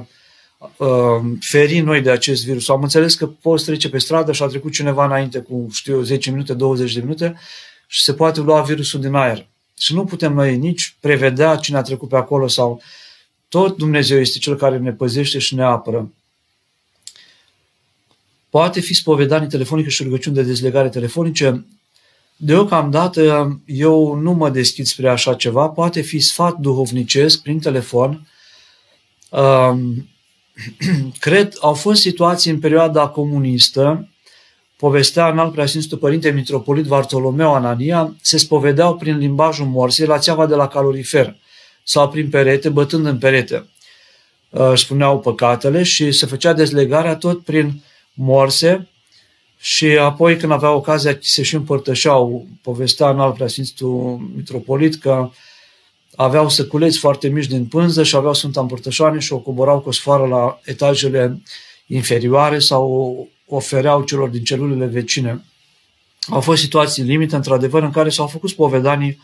[0.00, 0.06] 100%
[1.40, 2.68] feri noi de acest virus.
[2.68, 6.02] Am înțeles că poți trece pe stradă și a trecut cineva înainte cu, știu eu,
[6.02, 7.38] 10 minute, 20 de minute
[7.86, 9.46] și se poate lua virusul din aer.
[9.78, 12.82] Și nu putem noi nici prevedea cine a trecut pe acolo sau
[13.48, 16.12] tot Dumnezeu este Cel care ne păzește și ne apără.
[18.50, 21.64] Poate fi spovedanie telefonică și rugăciuni de dezlegare telefonice.
[22.36, 25.68] Deocamdată eu nu mă deschid spre așa ceva.
[25.68, 28.28] Poate fi sfat duhovnicesc prin telefon.
[29.28, 30.08] Um,
[31.18, 34.08] cred, au fost situații în perioada comunistă
[34.76, 40.46] povestea în alt preasfințitul Părinte Mitropolit Vartolomeu Anania, se spovedeau prin limbajul morsei la țeava
[40.46, 41.36] de la calorifer
[41.82, 43.68] sau prin perete, bătând în perete.
[44.50, 47.82] Uh, își spuneau păcatele și se făcea dezlegarea tot prin
[48.14, 48.88] morse
[49.58, 55.30] și apoi când avea ocazia se și împărtășeau, povestea în alt preasfințitul Mitropolit că
[56.16, 59.92] aveau săculeți foarte mici din pânză și aveau Sfânta Împărtășoane și o coborau cu o
[59.92, 61.42] sfoară la etajele
[61.86, 65.44] inferioare sau ofereau celor din celulele vecine.
[66.28, 69.20] Au fost situații limite, într-adevăr, în care s-au făcut spovedanii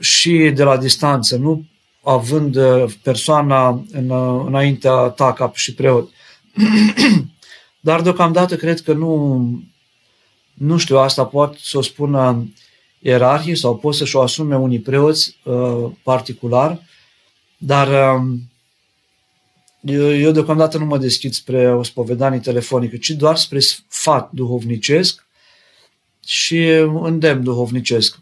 [0.00, 1.64] și de la distanță, nu
[2.02, 6.10] având uh, persoana în, uh, înaintea ta ca și preot.
[7.80, 9.44] Dar deocamdată cred că nu,
[10.54, 12.48] nu știu, asta pot să o spună
[12.98, 16.82] ierarhii sau pot să-și o asume unii preoți uh, particular,
[17.56, 18.38] dar uh,
[19.80, 25.26] eu, eu deocamdată nu mă deschid spre o spovedanie telefonică, ci doar spre sfat duhovnicesc
[26.26, 26.66] și
[27.02, 28.18] îndemn duhovnicesc.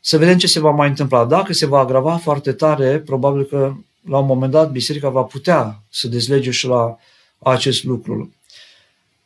[0.00, 1.24] Să vedem ce se va mai întâmpla.
[1.24, 3.74] Dacă se va agrava foarte tare, probabil că
[4.08, 6.98] la un moment dat biserica va putea să dezlege și la
[7.38, 8.32] acest lucru.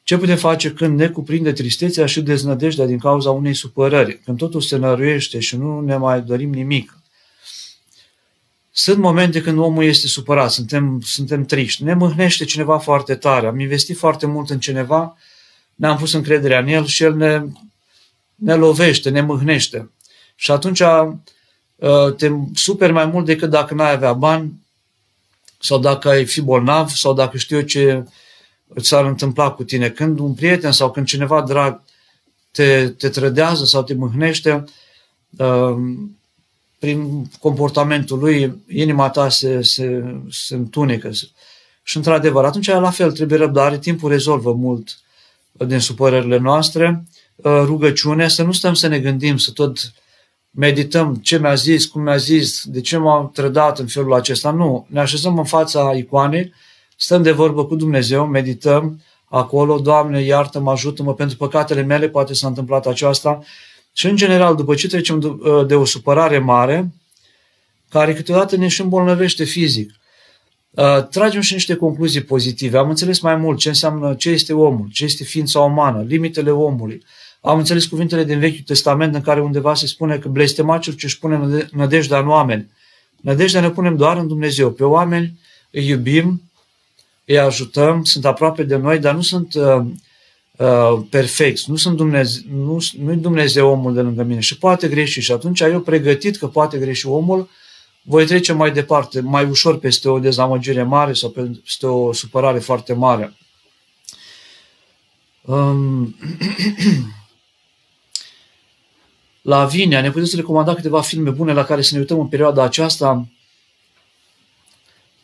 [0.03, 4.61] Ce putem face când ne cuprinde tristețea și deznădejdea din cauza unei supărări, când totul
[4.61, 6.97] se năruiește și nu ne mai dorim nimic?
[8.71, 13.61] Sunt momente când omul este supărat, suntem, suntem triști, ne mâhnește cineva foarte tare, am
[13.61, 15.17] investit foarte mult în cineva,
[15.75, 17.43] ne-am pus încrederea în el și el ne,
[18.35, 19.91] ne lovește, ne mâhnește.
[20.35, 24.53] Și atunci uh, te superi mai mult decât dacă n-ai avea bani
[25.59, 28.05] sau dacă ai fi bolnav sau dacă știu eu ce
[28.77, 29.91] s-ar întâmpla cu tine.
[29.91, 31.81] Când un prieten sau când cineva drag
[32.51, 34.65] te, te trădează sau te mâhnește,
[35.39, 35.77] uh,
[36.79, 41.11] prin comportamentul lui, inima ta se, se, se întunecă.
[41.83, 44.99] Și într-adevăr, atunci la fel trebuie răbdare, timpul rezolvă mult
[45.53, 47.05] din supărările noastre,
[47.37, 49.93] uh, rugăciune, să nu stăm să ne gândim, să tot
[50.51, 54.51] medităm ce mi-a zis, cum mi-a zis, de ce m-am trădat în felul acesta.
[54.51, 56.53] Nu, ne așezăm în fața icoanei,
[57.03, 62.47] stăm de vorbă cu Dumnezeu, medităm acolo, Doamne, iartă-mă, ajută-mă pentru păcatele mele, poate s-a
[62.47, 63.43] întâmplat aceasta,
[63.93, 66.93] și în general, după ce trecem ă, de o supărare mare,
[67.89, 69.91] care câteodată ne și îmbolnăvește fizic,
[70.77, 72.79] ă, tragem și niște concluzii pozitive.
[72.79, 77.05] Am înțeles mai mult ce înseamnă ce este omul, ce este ființa umană, limitele omului.
[77.41, 81.19] Am înțeles cuvintele din Vechiul Testament în care undeva se spune că blestemaciul ce își
[81.19, 82.71] pune nădejdea în oameni.
[83.21, 84.71] Nădejdea ne punem doar în Dumnezeu.
[84.71, 85.39] Pe oameni
[85.71, 86.43] îi iubim,
[87.25, 89.85] îi ajutăm, sunt aproape de noi, dar nu sunt uh,
[90.57, 95.21] uh, perfecți, nu sunt Dumnezeu, nu, nu Dumnezeu omul de lângă mine și poate greși
[95.21, 97.49] și atunci eu pregătit că poate greși omul,
[98.03, 102.93] voi trece mai departe, mai ușor peste o dezamăgire mare sau peste o supărare foarte
[102.93, 103.37] mare.
[105.43, 106.17] Um,
[109.43, 112.63] la Vinea, ne puteți recomanda câteva filme bune la care să ne uităm în perioada
[112.63, 113.27] aceasta?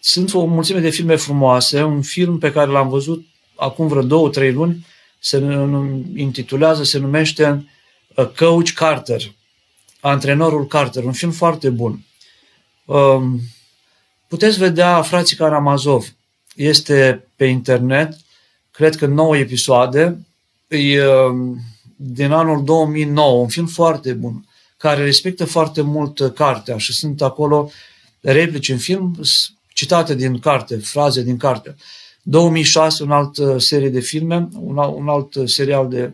[0.01, 1.82] Sunt o mulțime de filme frumoase.
[1.82, 3.26] Un film pe care l-am văzut
[3.57, 4.86] acum vreo două, trei luni
[5.18, 5.38] se
[6.14, 7.68] intitulează, se numește
[8.14, 9.22] uh, Coach Carter,
[10.01, 12.05] Antrenorul Carter, un film foarte bun.
[12.84, 13.40] Um,
[14.28, 16.14] puteți vedea Frații Karamazov.
[16.55, 18.16] Este pe internet,
[18.70, 20.26] cred că 9 episoade.
[20.68, 21.59] E um,
[21.96, 27.70] din anul 2009, un film foarte bun, care respectă foarte mult cartea și sunt acolo
[28.20, 29.18] replici în film
[29.79, 31.76] citate din carte, fraze din carte.
[32.22, 36.12] 2006, un alt uh, serie de filme, un, alt, un alt serial de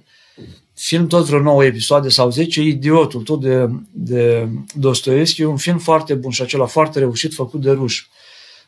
[0.74, 6.14] film, tot vreo 9 episoade sau 10, Idiotul, tot de, de Dostoevski, un film foarte
[6.14, 8.08] bun și acela foarte reușit, făcut de ruși.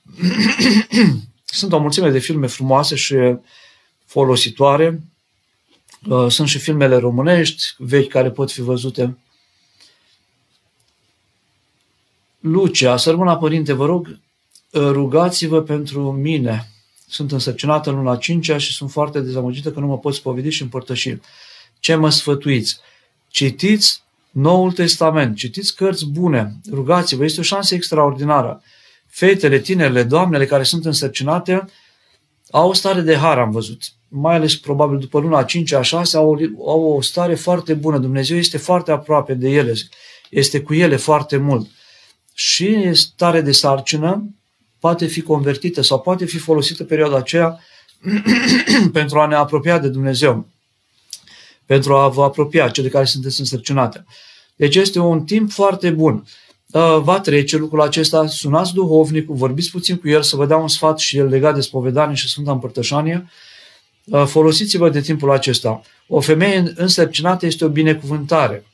[1.44, 3.16] Sunt o mulțime de filme frumoase și
[4.04, 5.02] folositoare.
[6.08, 9.18] Uh, sunt și filmele românești, vechi, care pot fi văzute.
[12.40, 14.16] Lucia, sărmâna părinte, vă rog, uh,
[14.76, 16.70] rugați-vă pentru mine.
[17.08, 20.62] Sunt însărcinată în luna 5 și sunt foarte dezamăgită că nu mă pot spovedi și
[20.62, 21.16] împărtăși.
[21.80, 22.78] Ce mă sfătuiți?
[23.28, 28.62] Citiți Noul Testament, citiți cărți bune, rugați-vă, este o șansă extraordinară.
[29.06, 31.64] Fetele, tinerele, doamnele care sunt însărcinate
[32.50, 33.82] au o stare de har, am văzut.
[34.08, 37.98] Mai ales probabil după luna 5 a 6 au, au o stare foarte bună.
[37.98, 39.74] Dumnezeu este foarte aproape de ele,
[40.30, 41.70] este cu ele foarte mult.
[42.34, 44.30] Și stare de sarcină
[44.86, 47.60] poate fi convertită sau poate fi folosită perioada aceea
[48.92, 50.46] pentru a ne apropia de Dumnezeu
[51.64, 54.04] pentru a vă apropia, cele care sunteți însărcinate.
[54.56, 56.24] Deci este un timp foarte bun.
[56.70, 60.68] Uh, va trece lucrul acesta, sunați duhovnicul, vorbiți puțin cu el să vă dea un
[60.68, 63.30] sfat și el legat de spovedanie și Sfânta Împărtășanie.
[64.04, 65.82] Uh, folosiți-vă de timpul acesta.
[66.08, 68.64] O femeie însărcinată este o binecuvântare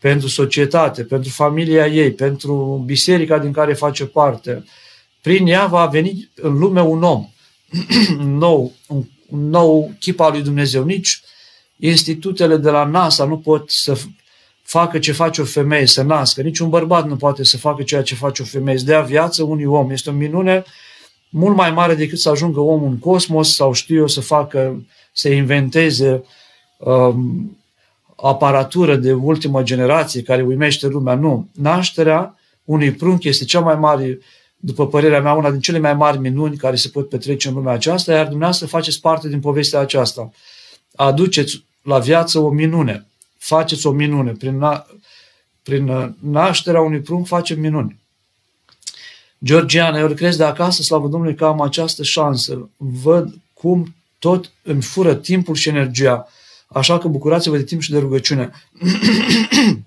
[0.00, 4.64] pentru societate, pentru familia ei, pentru biserica din care face parte.
[5.20, 7.28] Prin ea va veni în lume un om
[8.18, 10.84] nou, un, un nou chip al lui Dumnezeu.
[10.84, 11.22] Nici
[11.76, 13.98] institutele de la NASA nu pot să
[14.62, 16.42] facă ce face o femeie, să nască.
[16.42, 19.64] Niciun bărbat nu poate să facă ceea ce face o femeie, să dea viață unui
[19.64, 19.90] om.
[19.90, 20.64] Este o minune
[21.30, 25.28] mult mai mare decât să ajungă omul în cosmos sau știu eu să facă, să
[25.28, 26.24] inventeze
[26.78, 27.58] um,
[28.16, 31.14] aparatură de ultimă generație care uimește lumea.
[31.14, 31.48] Nu.
[31.52, 34.18] Nașterea unui prunc este cea mai mare,
[34.60, 37.72] după părerea mea, una din cele mai mari minuni care se pot petrece în lumea
[37.72, 40.32] aceasta, iar dumneavoastră faceți parte din povestea aceasta.
[40.94, 43.06] Aduceți la viață o minune.
[43.38, 44.32] Faceți o minune.
[44.32, 44.86] Prin, na-
[45.62, 47.98] prin uh, nașterea unui prunc facem minuni.
[49.44, 52.68] Georgiana, eu lucrez de acasă, slavă Domnului că am această șansă.
[52.76, 56.28] Văd cum tot îmi fură timpul și energia.
[56.66, 58.50] Așa că bucurați-vă de timp și de rugăciune.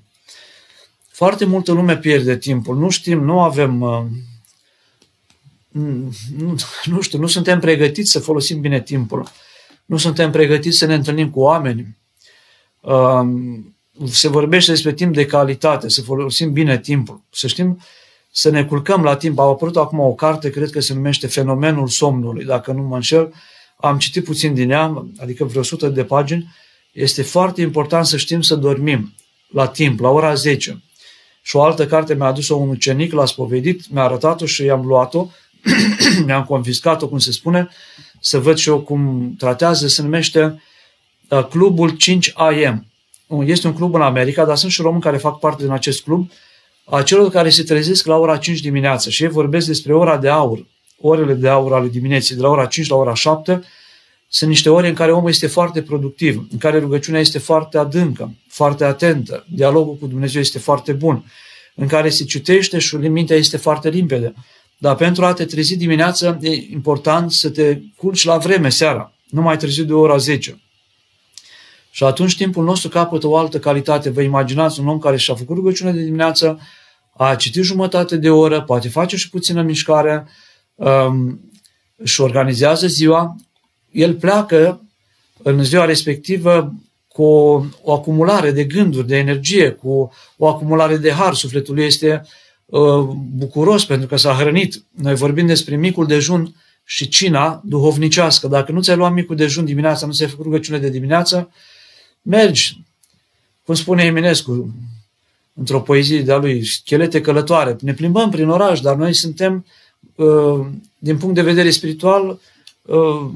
[1.12, 2.78] Foarte multă lume pierde timpul.
[2.78, 3.84] Nu știm, nu avem...
[5.74, 6.56] Uh, nu,
[6.86, 9.28] nu știu, nu suntem pregătiți să folosim bine timpul.
[9.86, 11.98] Nu suntem pregătiți să ne întâlnim cu oameni.
[12.82, 17.80] Um, se vorbește despre timp de calitate, să folosim bine timpul, să știm
[18.32, 19.40] să ne culcăm la timp.
[19.40, 23.34] A apărut acum o carte, cred că se numește Fenomenul somnului, dacă nu mă înșel.
[23.78, 26.56] Am citit puțin din ea, adică vreo 100 de pagini.
[26.92, 29.14] Este foarte important să știm să dormim
[29.48, 30.84] la timp, la ora 10.
[31.42, 35.28] Și o altă carte mi-a adus-o un ucenic, l-a spovedit, mi-a arătat-o și i-am luat-o,
[36.26, 37.70] mi-am confiscat-o, cum se spune,
[38.20, 40.62] să văd și eu cum tratează, se numește
[41.28, 42.86] uh, Clubul 5 AM.
[43.46, 46.32] Este un club în America, dar sunt și români care fac parte din acest club,
[46.86, 50.30] a celor care se trezesc la ora 5 dimineața și ei vorbesc despre ora de
[50.30, 50.66] aur,
[50.98, 53.64] orele de aur ale dimineții, de la ora 5 la ora 7,
[54.28, 58.34] sunt niște ore în care omul este foarte productiv, în care rugăciunea este foarte adâncă,
[58.48, 61.26] foarte atentă, dialogul cu Dumnezeu este foarte bun,
[61.76, 64.34] în care se citește și mintea este foarte limpede.
[64.84, 69.42] Dar pentru a te trezi dimineața e important să te culci la vreme seara, nu
[69.42, 70.62] mai târziu de ora 10.
[71.92, 74.10] Și atunci timpul nostru capătă o altă calitate.
[74.10, 76.60] Vă imaginați un om care și-a făcut rugăciune de dimineață,
[77.18, 80.28] a citit jumătate de oră, poate face și puțină mișcare,
[80.76, 81.52] um,
[82.04, 83.36] și organizează ziua,
[83.92, 84.82] el pleacă
[85.44, 86.74] în ziua respectivă
[87.08, 91.34] cu o, o acumulare de gânduri, de energie, cu o acumulare de har.
[91.34, 92.42] Sufletul este uh,
[93.36, 94.84] bucuros pentru că s-a hrănit.
[94.92, 96.56] Noi vorbim despre micul dejun
[96.86, 98.48] și cina duhovnicească.
[98.48, 101.52] Dacă nu ți-ai luat micul dejun dimineața, nu ți-ai făcut rugăciune de dimineață,
[102.22, 102.78] mergi,
[103.64, 104.74] cum spune Eminescu,
[105.54, 107.76] într-o poezie de-a lui, schelete călătoare.
[107.80, 109.66] Ne plimbăm prin oraș, dar noi suntem,
[110.16, 110.66] uh,
[110.98, 112.40] din punct de vedere spiritual,
[112.82, 113.30] uh,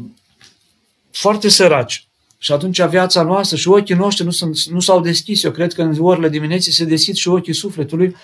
[1.11, 2.07] foarte săraci.
[2.38, 5.43] Și atunci viața noastră și ochii noștri nu, sunt, nu s-au deschis.
[5.43, 8.15] Eu cred că în orele dimineții se deschid și ochii sufletului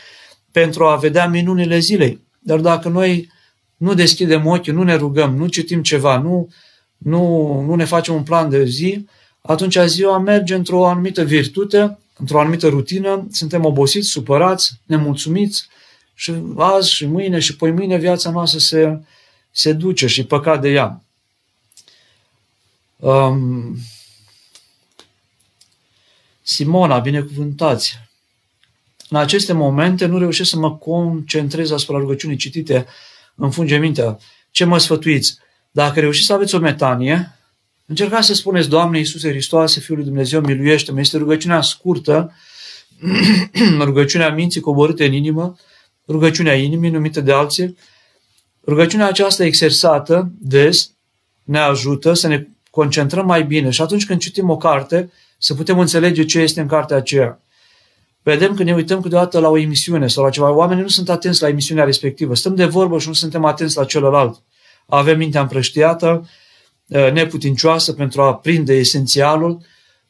[0.54, 2.22] pentru a vedea minunile zilei.
[2.40, 3.32] Dar dacă noi
[3.78, 6.50] nu deschidem ochii, nu ne rugăm, nu citim ceva, nu,
[6.98, 9.08] nu, nu ne facem un plan de zi,
[9.42, 15.68] atunci ziua merge într-o anumită virtute, într-o anumită rutină, suntem obosiți, supărați, nemulțumiți
[16.14, 19.00] și azi și mâine și poi mâine viața noastră se,
[19.52, 21.04] se duce și păcat de ea.
[22.96, 23.78] Um,
[26.42, 28.00] Simona, binecuvântați!
[29.14, 32.86] În aceste momente nu reușesc să mă concentrez asupra rugăciunii citite
[33.36, 34.18] în funge mintea.
[34.52, 35.38] Ce mă sfătuiți?
[35.72, 37.38] Dacă reușiți să aveți o metanie,
[37.86, 41.00] încercați să spuneți, Doamne Iisuse Hristoase, Fiul lui Dumnezeu, miluiește-mă.
[41.00, 42.34] Este rugăciunea scurtă,
[43.80, 45.56] rugăciunea minții coborâte în inimă,
[46.08, 47.78] rugăciunea inimii numită de alții.
[48.66, 50.92] Rugăciunea aceasta exersată des
[51.44, 55.80] ne ajută să ne concentrăm mai bine și atunci când citim o carte, să putem
[55.80, 57.43] înțelege ce este în cartea aceea.
[58.24, 60.52] Vedem că ne uităm câteodată la o emisiune sau la ceva.
[60.52, 62.36] Oamenii nu sunt atenți la emisiunea respectivă.
[62.36, 64.42] Stăm de vorbă și nu suntem atenți la celălalt.
[64.86, 66.30] Avem mintea împrăștiată,
[66.94, 69.62] ă, neputincioasă pentru a prinde esențialul.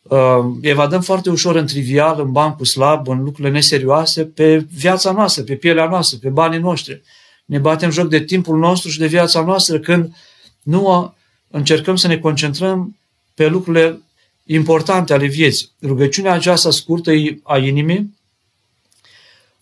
[0.09, 5.43] Ă, evadăm foarte ușor în trivial, în bancul slab, în lucrurile neserioase, pe viața noastră,
[5.43, 7.01] pe pielea noastră, pe banii noștri.
[7.45, 10.15] Ne batem joc de timpul nostru și de viața noastră când
[10.63, 11.13] nu
[11.49, 12.97] încercăm să ne concentrăm
[13.33, 14.01] pe lucrurile
[14.45, 15.69] importante ale vieții.
[15.81, 17.11] Rugăciunea aceasta scurtă
[17.43, 18.17] a inimii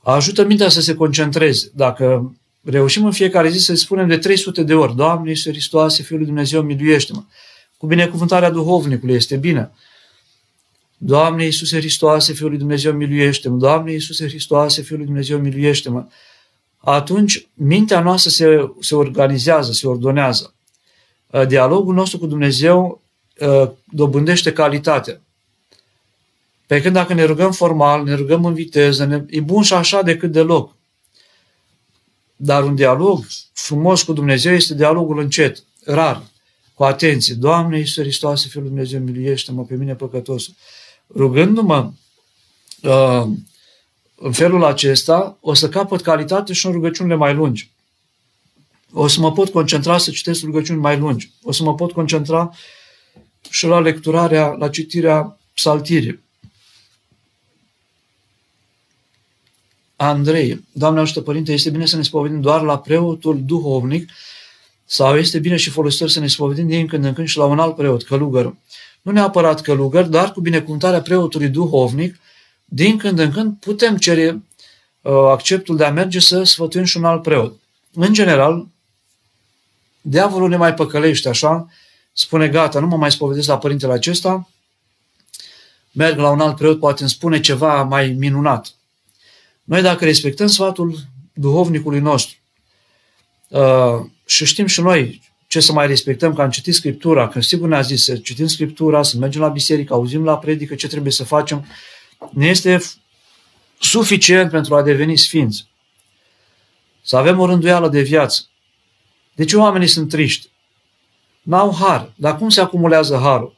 [0.03, 1.71] ajută mintea să se concentreze.
[1.73, 6.17] Dacă reușim în fiecare zi să spunem de 300 de ori, Doamne Iisus Hristoase, Fiul
[6.17, 7.23] lui Dumnezeu, miluiește-mă.
[7.77, 9.71] Cu binecuvântarea duhovnicului este bine.
[10.97, 13.57] Doamne Iisuse Hristoase, Fiul lui Dumnezeu, miluiește-mă.
[13.57, 16.05] Doamne Iisuse Hristoase, Fiul lui Dumnezeu, miluiește-mă.
[16.77, 20.53] Atunci mintea noastră se, se organizează, se ordonează.
[21.47, 23.00] Dialogul nostru cu Dumnezeu Uh,
[23.85, 25.21] dobândește calitate.
[26.67, 30.01] Pe când dacă ne rugăm formal, ne rugăm în viteză, ne, e bun și așa
[30.01, 30.75] decât deloc.
[32.35, 36.23] Dar un dialog frumos cu Dumnezeu este dialogul încet, rar,
[36.73, 37.33] cu atenție.
[37.33, 40.49] Doamne Iisus Hristos, Fiul lui Dumnezeu, miluiește-mă pe mine păcătos.
[41.15, 41.91] Rugându-mă
[42.81, 43.27] uh,
[44.15, 47.71] în felul acesta, o să capăt calitate și în rugăciunile mai lungi.
[48.93, 51.31] O să mă pot concentra să citesc rugăciuni mai lungi.
[51.43, 52.57] O să mă pot concentra uh,
[53.49, 56.19] și la lecturarea, la citirea psaltirii.
[59.95, 64.09] Andrei, Doamne ajută Părinte, este bine să ne spovedim doar la preotul duhovnic
[64.85, 67.59] sau este bine și folositor să ne spovedim din când în când și la un
[67.59, 68.55] alt preot, călugăr.
[69.01, 72.19] Nu neapărat călugăr, dar cu binecuvântarea preotului duhovnic,
[72.65, 74.43] din când în când putem cere
[75.01, 77.53] uh, acceptul de a merge să sfătuim și un alt preot.
[77.93, 78.67] În general,
[80.01, 81.69] diavolul ne mai păcălește așa,
[82.13, 84.49] spune gata, nu mă mai spovedesc la părintele acesta,
[85.91, 88.73] merg la un alt preot, poate îmi spune ceva mai minunat.
[89.63, 90.97] Noi dacă respectăm sfatul
[91.33, 92.37] duhovnicului nostru
[93.47, 97.67] uh, și știm și noi ce să mai respectăm, că am citit Scriptura, că sigur
[97.67, 101.23] ne-a zis să citim Scriptura, să mergem la biserică, auzim la predică ce trebuie să
[101.23, 101.65] facem,
[102.31, 102.81] ne este
[103.79, 105.67] suficient pentru a deveni sfinți.
[107.01, 108.41] Să avem o rânduială de viață.
[109.33, 110.50] De ce oamenii sunt triști?
[111.41, 112.11] N-au har.
[112.15, 113.55] Dar cum se acumulează harul?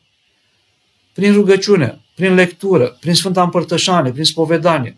[1.14, 4.98] Prin rugăciune, prin lectură, prin Sfânta Împărtășanie, prin spovedanie.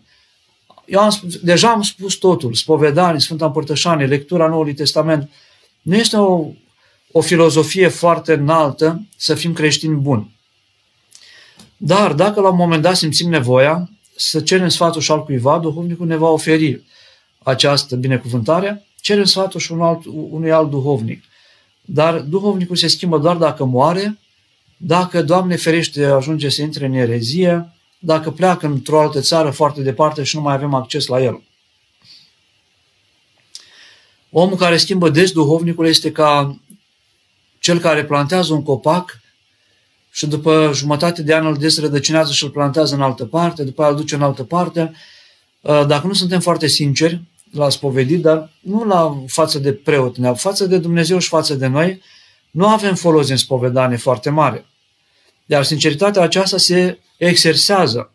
[0.84, 5.30] Eu am spus, deja am spus totul, spovedanie, Sfânta Împărtășanie, lectura Noului Testament.
[5.82, 6.46] Nu este o,
[7.12, 10.34] o filozofie foarte înaltă să fim creștini buni.
[11.76, 16.06] Dar dacă la un moment dat simțim nevoia să cerem sfatul și al cuiva, duhovnicul
[16.06, 16.82] ne va oferi
[17.42, 21.24] această binecuvântare, cerem sfatul și un alt, unui alt duhovnic.
[21.88, 24.18] Dar duhovnicul se schimbă doar dacă moare,
[24.76, 30.22] dacă, Doamne ferește, ajunge să intre în erezie, dacă pleacă într-o altă țară foarte departe
[30.22, 31.42] și nu mai avem acces la el.
[34.30, 36.60] Omul care schimbă des duhovnicul este ca
[37.58, 39.20] cel care plantează un copac
[40.10, 43.90] și după jumătate de an îl desrădăcinează și îl plantează în altă parte, după aia
[43.90, 44.92] îl duce în altă parte.
[45.60, 47.22] Dacă nu suntem foarte sinceri,
[47.56, 51.66] l-a spovedit, dar nu la față de preot, ne față de Dumnezeu și față de
[51.66, 52.02] noi,
[52.50, 54.66] nu avem folos în spovedanie foarte mare.
[55.46, 58.10] Iar sinceritatea aceasta se exersează.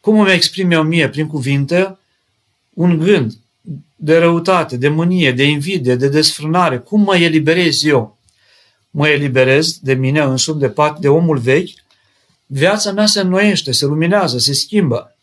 [0.00, 1.98] Cum îmi exprim eu mie prin cuvinte
[2.74, 3.32] un gând
[3.96, 6.78] de răutate, de mânie, de invidie, de desfrânare?
[6.78, 8.18] Cum mă eliberez eu?
[8.90, 11.70] Mă eliberez de mine însumi, de, pat, de omul vechi,
[12.46, 15.16] viața mea se înnoiește, se luminează, se schimbă.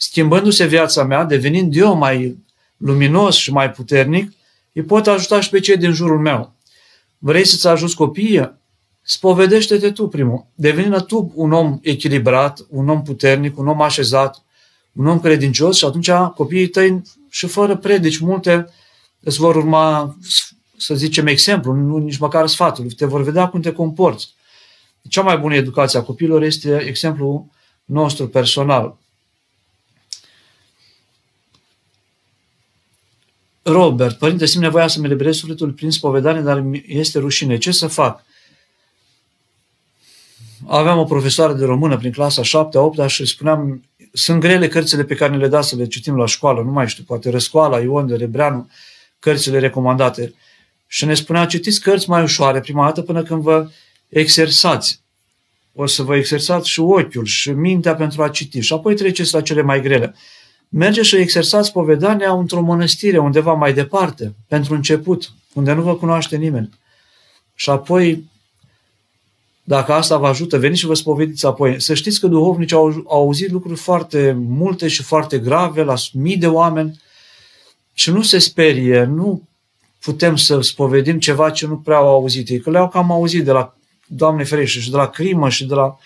[0.00, 2.38] Schimbându-se viața mea, devenind eu mai
[2.76, 4.32] luminos și mai puternic,
[4.72, 6.52] îi pot ajuta și pe cei din jurul meu.
[7.18, 8.56] Vrei să-ți ajuți copiii?
[9.02, 10.46] Spovedește-te tu primul.
[10.54, 14.44] Devenind tu un om echilibrat, un om puternic, un om așezat,
[14.92, 18.66] un om credincios și atunci copiii tăi și fără predici multe
[19.20, 20.16] îți vor urma,
[20.76, 22.90] să zicem, exemplu, nu nici măcar sfatul.
[22.90, 24.34] Te vor vedea cum te comporți.
[25.08, 27.44] Cea mai bună educație a copiilor este exemplul
[27.84, 28.98] nostru personal.
[33.68, 37.58] Robert, părinte, simt nevoia să-mi eliberez sufletul prin spovedanie, dar este rușine.
[37.58, 38.24] Ce să fac?
[40.66, 45.14] Aveam o profesoară de română prin clasa 7 8 și spuneam, sunt grele cărțile pe
[45.14, 48.06] care ne le da să le citim la școală, nu mai știu, poate Răscoala, Ion
[48.06, 48.70] de Rebreanu,
[49.18, 50.34] cărțile recomandate.
[50.86, 53.68] Și ne spunea, citiți cărți mai ușoare prima dată până când vă
[54.08, 55.00] exersați.
[55.74, 59.40] O să vă exersați și ochiul și mintea pentru a citi și apoi treceți la
[59.40, 60.14] cele mai grele
[60.68, 66.36] merge și exersați povedania într-o mănăstire undeva mai departe, pentru început, unde nu vă cunoaște
[66.36, 66.70] nimeni.
[67.54, 68.24] Și apoi,
[69.64, 71.80] dacă asta vă ajută, veniți și vă spovediți apoi.
[71.80, 76.36] Să știți că duhovnicii au, au auzit lucruri foarte multe și foarte grave la mii
[76.36, 77.00] de oameni
[77.94, 79.42] și nu se sperie, nu
[80.00, 83.52] putem să spovedim ceva ce nu prea au auzit ei, că le-au cam auzit de
[83.52, 83.72] la
[84.10, 85.98] Doamne ferește și de la crimă și de la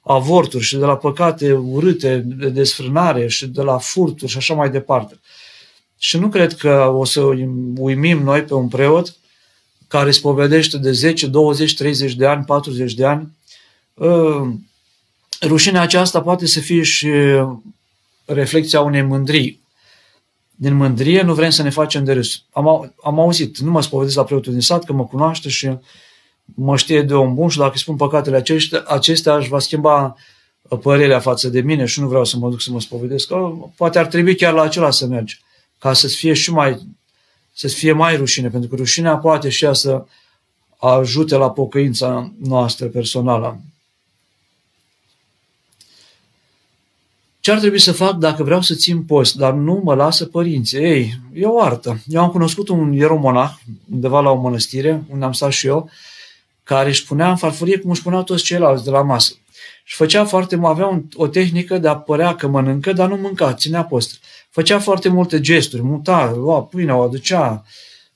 [0.00, 4.70] avorturi și de la păcate urâte de desfrânare și de la furturi și așa mai
[4.70, 5.20] departe.
[5.98, 7.20] Și nu cred că o să
[7.76, 9.16] uimim noi pe un preot
[9.88, 13.36] care spovedește de 10, 20, 30 de ani, 40 de ani.
[13.98, 14.46] Ă,
[15.42, 17.08] rușinea aceasta poate să fie și
[18.24, 19.60] reflexia unei mândrii.
[20.50, 22.42] Din mândrie nu vrem să ne facem de râs.
[22.50, 25.70] Am, am auzit, nu mă spovedesc la preotul din sat, că mă cunoaște și
[26.54, 30.16] mă știe de om bun și dacă îi spun păcatele acestea, acestea își va schimba
[30.62, 33.26] uh, părerea față de mine și nu vreau să mă duc să mă spovedesc.
[33.26, 35.40] Că poate ar trebui chiar la acela să mergi,
[35.78, 36.86] ca să-ți fie și mai,
[37.52, 40.04] să-ți fie mai rușine, pentru că rușinea poate și ea să
[40.80, 43.60] ajute la pocăința noastră personală.
[47.40, 50.78] Ce ar trebui să fac dacă vreau să țin post, dar nu mă lasă părinții?
[50.78, 52.02] Ei, e o artă.
[52.06, 53.52] Eu am cunoscut un ieromonah
[53.92, 55.90] undeva la o mănăstire, unde am stat și eu,
[56.74, 59.34] care își punea în farfurie cum își puneau toți ceilalți de la masă.
[59.84, 63.54] Și făcea foarte, avea un, o tehnică de a părea că mănâncă, dar nu mânca,
[63.54, 64.20] ținea post.
[64.50, 67.64] Făcea foarte multe gesturi, muta, lua pâinea, o aducea,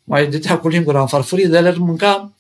[0.05, 2.33] mai dădea cu lingura în farfurie, dar el mânca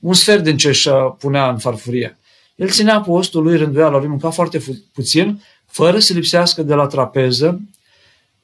[0.00, 0.88] un sfert din ce își
[1.18, 2.18] punea în farfurie.
[2.54, 7.60] El ținea postul lui, rânduiala lui, mânca foarte puțin, fără să lipsească de la trapeză,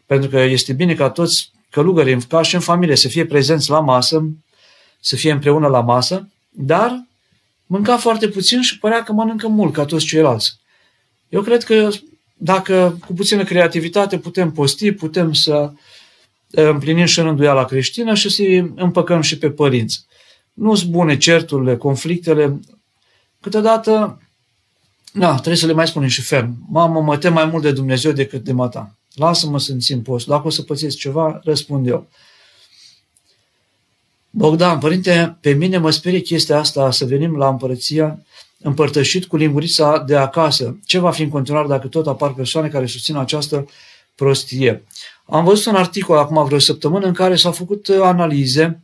[0.07, 3.81] pentru că este bine ca toți călugării, ca și în familie, să fie prezenți la
[3.81, 4.25] masă,
[5.01, 7.07] să fie împreună la masă, dar
[7.67, 10.59] mânca foarte puțin și părea că mănâncă mult ca toți ceilalți.
[11.29, 11.89] Eu cred că
[12.37, 15.73] dacă cu puțină creativitate putem posti, putem să
[16.51, 18.43] împlinim și rânduiala creștină și să
[18.75, 20.07] împăcăm și pe părinți.
[20.53, 22.61] Nu sunt bune certurile, conflictele.
[23.41, 24.23] Câteodată,
[25.13, 26.67] na, trebuie să le mai spunem și ferm.
[26.71, 28.99] Mamă, mă tem mai mult de Dumnezeu decât de mata.
[29.15, 30.27] Lasă-mă să-mi țin post.
[30.27, 32.09] Dacă o să pățesc ceva, răspund eu.
[34.37, 38.19] Bogdan, părinte, pe mine mă sperie chestia asta să venim la împărăția
[38.59, 40.79] împărtășit cu lingurița de acasă.
[40.85, 43.69] Ce va fi în continuare dacă tot apar persoane care susțin această
[44.15, 44.85] prostie?
[45.27, 48.83] Am văzut un articol acum vreo săptămână în care s-au făcut uh, analize,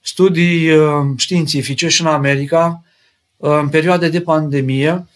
[0.00, 2.82] studii uh, științifice și în America,
[3.36, 5.08] uh, în perioade de pandemie,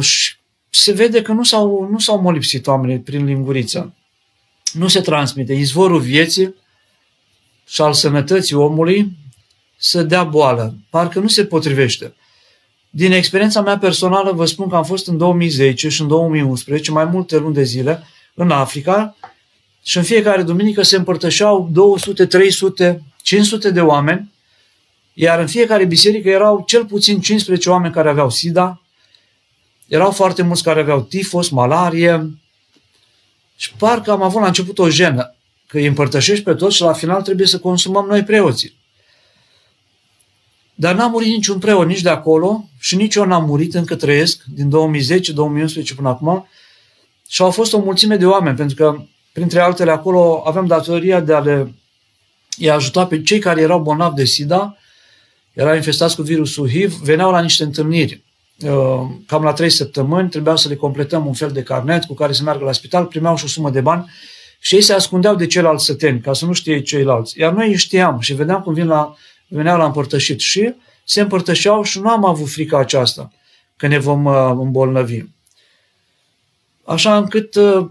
[0.00, 0.34] și
[0.70, 3.94] se vede că nu s-au, nu s-au molipsit oamenii prin linguriță.
[4.72, 5.52] Nu se transmite.
[5.52, 6.54] Izvorul vieții
[7.66, 9.12] și al sănătății omului
[9.76, 10.74] să dea boală.
[10.90, 12.14] Parcă nu se potrivește.
[12.90, 17.04] Din experiența mea personală vă spun că am fost în 2010 și în 2011, mai
[17.04, 18.02] multe luni de zile,
[18.34, 19.16] în Africa
[19.82, 24.32] și în fiecare duminică se împărtășeau 200, 300, 500 de oameni,
[25.12, 28.82] iar în fiecare biserică erau cel puțin 15 oameni care aveau SIDA,
[29.86, 32.30] erau foarte mulți care aveau tifos, malarie
[33.56, 35.34] și parcă am avut la început o jenă
[35.72, 38.76] că îi împărtășești pe toți și la final trebuie să consumăm noi preoții.
[40.74, 44.42] Dar n-a murit niciun preot nici de acolo și nici eu n-am murit, încă trăiesc,
[44.54, 46.48] din 2010-2011 până acum.
[47.28, 49.02] Și au fost o mulțime de oameni, pentru că,
[49.32, 51.74] printre altele, acolo aveam datoria de a le
[52.56, 54.76] i ajuta pe cei care erau bolnavi de SIDA,
[55.52, 58.22] erau infestați cu virusul HIV, veneau la niște întâlniri.
[58.64, 58.70] uh,
[59.26, 62.42] cam la trei săptămâni, trebuia să le completăm un fel de carnet cu care să
[62.42, 64.10] meargă la spital, primeau și o sumă de bani
[64.64, 67.38] și ei se ascundeau de ceilalți săteni, ca să nu știe ceilalți.
[67.38, 69.16] Iar noi știam și vedeam cum vin la,
[69.48, 73.32] veneau la împărtășit și se împărtășeau și nu am avut frica aceasta
[73.76, 75.22] că ne vom uh, îmbolnăvi.
[76.84, 77.86] Așa încât uh,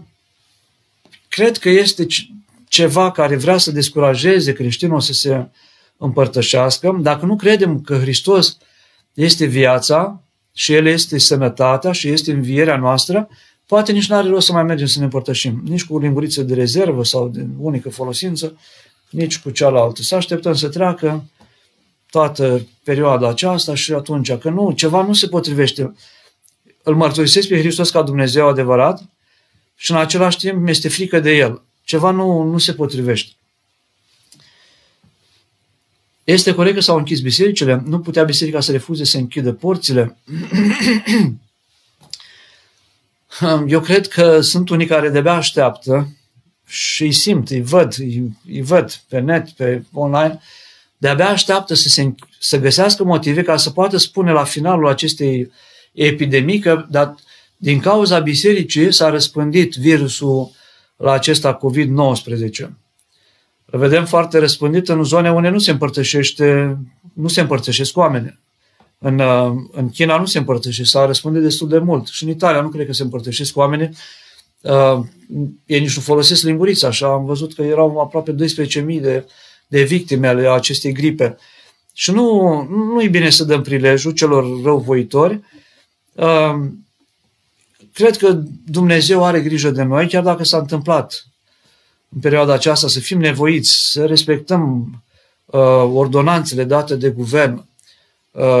[1.28, 2.06] cred că este
[2.68, 5.46] ceva care vrea să descurajeze creștinul să se
[5.96, 6.98] împărtășească.
[7.00, 8.56] Dacă nu credem că Hristos
[9.14, 13.28] este viața și El este sănătatea și este învierea noastră,
[13.72, 16.42] poate nici nu are rost să mai mergem să ne împărtășim, nici cu o linguriță
[16.42, 18.58] de rezervă sau de unică folosință,
[19.10, 20.02] nici cu cealaltă.
[20.02, 21.24] Să așteptăm să treacă
[22.10, 25.94] toată perioada aceasta și atunci, că nu, ceva nu se potrivește.
[26.82, 29.02] Îl mărturisesc pe Hristos ca Dumnezeu adevărat
[29.76, 31.62] și în același timp mi este frică de El.
[31.84, 33.32] Ceva nu, nu se potrivește.
[36.24, 37.82] Este corect că s-au închis bisericile?
[37.84, 40.16] Nu putea biserica să refuze să închidă porțile?
[43.66, 46.08] Eu cred că sunt unii care de-abia așteaptă
[46.66, 50.40] și îi simt, îi văd, îi, îi văd pe net, pe online,
[50.96, 55.50] de-abia așteaptă să, se, să găsească motive ca să poată spune la finalul acestei
[55.92, 57.18] epidemii că dat,
[57.56, 60.50] din cauza bisericii s-a răspândit virusul
[60.96, 62.68] la acesta COVID-19.
[63.64, 66.78] Îl vedem foarte răspândit în zone unde nu se împărtășește,
[67.12, 68.38] nu se împărtășesc oameni.
[69.04, 72.06] În, uh, în China nu se împărtășesc, s-a răspândit destul de mult.
[72.06, 73.90] Și în Italia nu cred că se împărtășesc oamenii.
[74.60, 74.98] Uh,
[75.66, 79.26] ei nici nu folosesc lingurița, așa am văzut că erau aproape 12.000 de,
[79.66, 81.36] de victime ale acestei gripe.
[81.92, 85.40] Și nu, nu e bine să dăm prilejul celor răuvoitori.
[86.12, 86.54] Uh,
[87.92, 91.26] cred că Dumnezeu are grijă de noi, chiar dacă s-a întâmplat
[92.08, 94.90] în perioada aceasta să fim nevoiți să respectăm
[95.44, 95.60] uh,
[95.92, 97.71] ordonanțele date de guvern uh,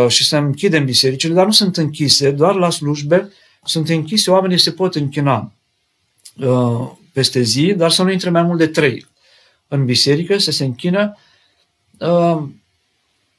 [0.08, 3.32] și să închidem bisericile, dar nu sunt închise doar la slujbe,
[3.64, 5.52] sunt închise, oamenii se pot închina
[6.36, 9.06] uh, peste zi, dar să nu intre mai mult de trei
[9.68, 11.16] în biserică, să se închină.
[11.98, 12.42] Uh,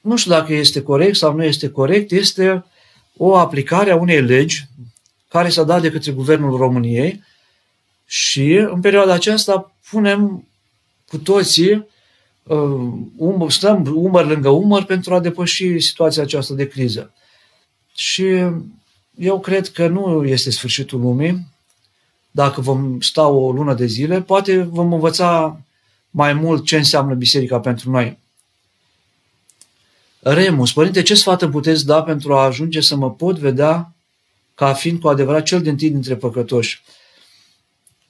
[0.01, 2.65] nu știu dacă este corect sau nu este corect, este
[3.17, 4.65] o aplicare a unei legi
[5.27, 7.23] care s-a dat de către Guvernul României
[8.05, 10.47] și în perioada aceasta punem
[11.07, 11.87] cu toții,
[12.43, 17.13] uh, stăm umăr lângă umăr pentru a depăși situația aceasta de criză.
[17.93, 18.25] Și
[19.17, 21.47] eu cred că nu este sfârșitul lumii.
[22.31, 25.61] Dacă vom sta o lună de zile, poate vom învăța
[26.09, 28.17] mai mult ce înseamnă biserica pentru noi.
[30.19, 33.93] Remus, părinte, ce sfat îmi puteți da pentru a ajunge să mă pot vedea
[34.55, 36.83] ca fiind cu adevărat cel din dintre păcătoși?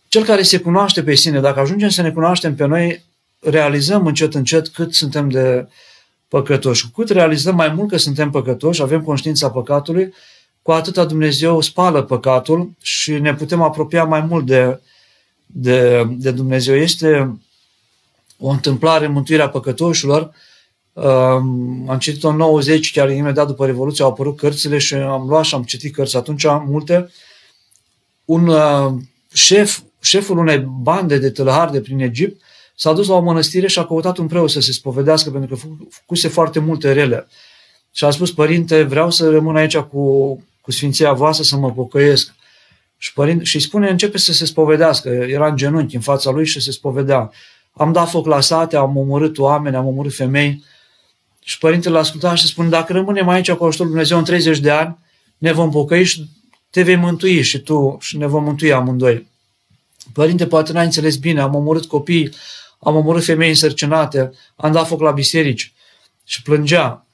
[0.07, 3.03] Cel care se cunoaște pe sine, dacă ajungem să ne cunoaștem pe noi,
[3.43, 5.67] realizăm încet, încet cât suntem de
[6.27, 6.91] păcătoși.
[6.91, 10.13] Cu cât realizăm mai mult că suntem păcătoși, avem conștiința păcatului,
[10.61, 14.79] cu atâta Dumnezeu spală păcatul și ne putem apropia mai mult de,
[15.45, 16.75] de, de Dumnezeu.
[16.75, 17.37] Este
[18.39, 20.31] o întâmplare în mântuirea păcătoșilor.
[21.87, 25.55] Am citit-o în 90, chiar imediat după Revoluție au apărut cărțile și am luat și
[25.55, 27.11] am citit cărți atunci multe.
[28.25, 28.93] Un uh,
[29.33, 32.41] șef șeful unei bande de tâlhari de prin Egipt
[32.83, 35.61] s-a dus la o mănăstire și a căutat un preot să se spovedească pentru că
[35.89, 37.27] făcuse foarte multe rele.
[37.91, 42.33] Și a spus, părinte, vreau să rămân aici cu, cu sfinția voastră să mă pocăiesc.
[42.97, 45.09] Și, părinte, și spune, începe să se spovedească.
[45.09, 47.31] Era în genunchi în fața lui și se spovedea.
[47.71, 50.63] Am dat foc la sate, am omorât oameni, am omorât femei.
[51.43, 54.69] Și părintele l-a ascultat și spune, dacă rămânem aici cu ajutorul Dumnezeu în 30 de
[54.69, 54.97] ani,
[55.37, 56.29] ne vom pocăi și
[56.69, 59.27] te vei mântui și tu și ne vom mântui amândoi.
[60.13, 62.31] Părinte, poate n-ai înțeles bine, am omorât copii,
[62.83, 65.73] am omorât femei însărcinate, am dat foc la biserici
[66.23, 67.05] și plângea.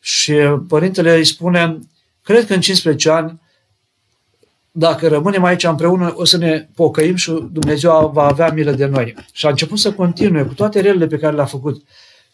[0.00, 0.32] Și
[0.68, 1.78] părintele îi spune,
[2.22, 3.40] cred că în 15 ani,
[4.70, 9.14] dacă rămânem aici împreună, o să ne pocăim și Dumnezeu va avea milă de noi.
[9.32, 11.82] Și a început să continue cu toate relele pe care le-a făcut.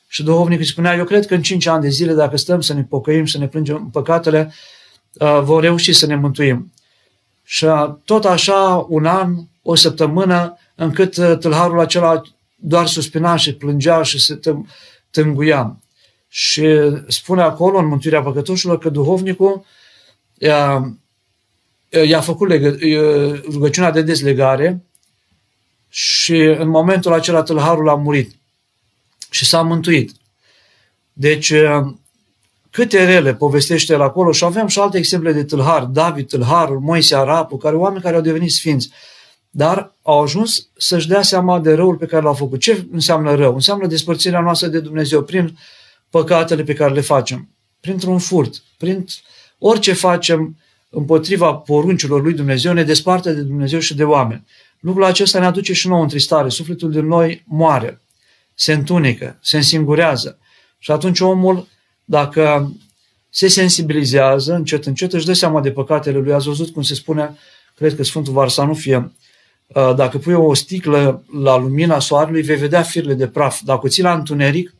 [0.08, 2.74] Și duhovnicul îi spunea, eu cred că în 5 ani de zile, dacă stăm să
[2.74, 4.52] ne pocăim, să ne plângem păcatele,
[5.12, 6.72] uh, vom reuși să ne mântuim.
[7.44, 7.66] Și
[8.04, 12.22] tot așa, un an, o săptămână, încât uh, tâlharul acela
[12.66, 14.40] doar suspina și plângea și se
[15.10, 15.78] tânguia.
[16.28, 16.66] Și
[17.08, 19.64] spune acolo, în Mântuirea Păcătoșilor, că duhovnicul
[20.38, 20.94] i-a,
[22.06, 22.76] i-a făcut legă,
[23.50, 24.84] rugăciunea de dezlegare
[25.88, 28.34] și în momentul acela tâlharul a murit
[29.30, 30.12] și s-a mântuit.
[31.12, 31.94] Deci, uh,
[32.70, 37.14] câte rele povestește el acolo și avem și alte exemple de tâlhar, David tâlharul, Moise
[37.14, 38.90] Arapu, care oameni care au devenit sfinți
[39.56, 42.60] dar au ajuns să-și dea seama de răul pe care l-au făcut.
[42.60, 43.54] Ce înseamnă rău?
[43.54, 45.58] Înseamnă despărțirea noastră de Dumnezeu prin
[46.10, 47.48] păcatele pe care le facem,
[47.80, 49.04] printr-un furt, prin
[49.58, 50.56] Orice facem
[50.90, 54.46] împotriva poruncilor lui Dumnezeu ne desparte de Dumnezeu și de oameni.
[54.80, 56.48] Lucrul acesta ne aduce și nouă în tristare.
[56.48, 58.00] Sufletul din noi moare,
[58.54, 60.38] se întunecă, se însingurează.
[60.78, 61.68] Și atunci omul,
[62.04, 62.72] dacă
[63.30, 66.32] se sensibilizează, încet, încet își dă seama de păcatele lui.
[66.32, 67.36] Ați văzut cum se spune,
[67.74, 69.04] cred că Sfântul Varsa nu fie, uh,
[69.72, 73.60] dacă pui o sticlă la lumina soarelui, vei vedea firele de praf.
[73.64, 74.74] Dacă o ții la întuneric,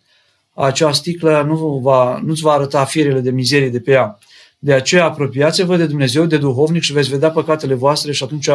[0.55, 4.19] acea sticlă nu va, nu-ți va arăta firele de mizerie de pe ea.
[4.59, 8.49] De aceea apropiați-vă de Dumnezeu, de duhovnic și veți vedea păcatele voastre și atunci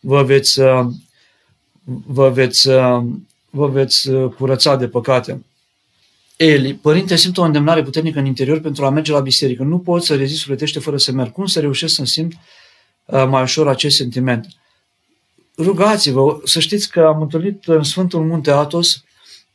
[0.00, 0.86] vă veți, uh,
[2.06, 3.02] vă veți, uh,
[3.50, 5.44] vă veți curăța de păcate.
[6.36, 9.62] Eli, părinte, simt o îndemnare puternică în interior pentru a merge la biserică.
[9.62, 11.32] Nu pot să rezist sufletește fără să merg.
[11.32, 12.32] Cum să reușesc să simt
[13.04, 14.46] uh, mai ușor acest sentiment?
[15.56, 19.04] Rugați-vă, să știți că am întâlnit în Sfântul Munte Atos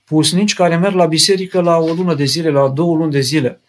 [0.06, 3.60] pusnici care merg la biserică la o lună de zile, la două luni de zile.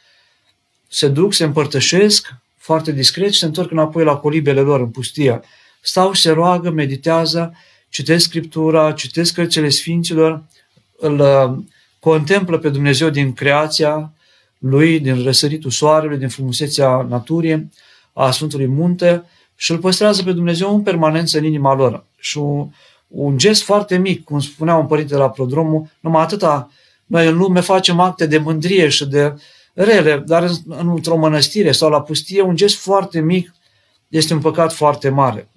[0.89, 5.43] Se duc, se împărtășesc foarte discret și se întorc înapoi la colibele lor în pustia.
[5.81, 7.55] Stau și se roagă, meditează,
[7.89, 10.45] citesc Scriptura, citesc cărțile Sfinților,
[10.97, 11.64] îl uh,
[11.99, 14.12] contemplă pe Dumnezeu din creația
[14.59, 17.70] lui, din răsăritul soarelui, din frumusețea naturii,
[18.12, 19.24] a Sfântului Munte
[19.57, 22.05] și îl păstrează pe Dumnezeu în permanență în inima lor.
[22.27, 22.68] Și un,
[23.09, 26.70] un gest foarte mic, cum spunea un părinte la prodromul, numai atâta,
[27.07, 29.35] noi în lume facem acte de mândrie și de
[29.74, 33.55] rele, dar într-o mănăstire sau la pustie, un gest foarte mic
[34.09, 35.49] este un păcat foarte mare.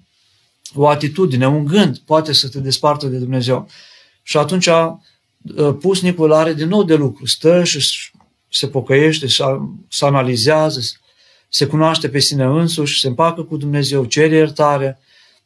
[0.74, 3.68] O atitudine, un gând poate să te despartă de Dumnezeu.
[4.22, 4.68] Și atunci
[5.56, 7.26] Uh, pusnicul are din nou de lucru.
[7.26, 8.10] Stă și
[8.48, 9.26] se pocăiește,
[9.88, 10.80] se analizează,
[11.48, 14.98] se cunoaște pe sine însuși, se împacă cu Dumnezeu, cere iertare.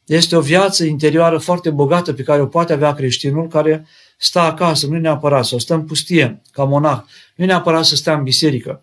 [0.05, 3.85] Este o viață interioară foarte bogată pe care o poate avea creștinul care
[4.17, 7.01] stă acasă, nu neapărat, sau stă în pustie, ca monah.
[7.35, 8.81] Nu neapărat să stea în biserică.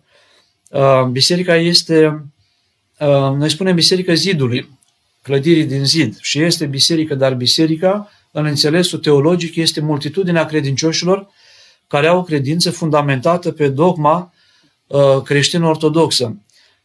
[0.69, 2.25] Uh, biserica este,
[2.99, 4.69] uh, noi spunem biserică zidului,
[5.21, 6.17] clădirii din zid.
[6.21, 11.27] Și este biserică, dar biserica în înțelesul teologic, este multitudinea credincioșilor
[11.87, 14.33] care au o credință fundamentată pe dogma
[14.87, 16.37] uh, creștin-ortodoxă.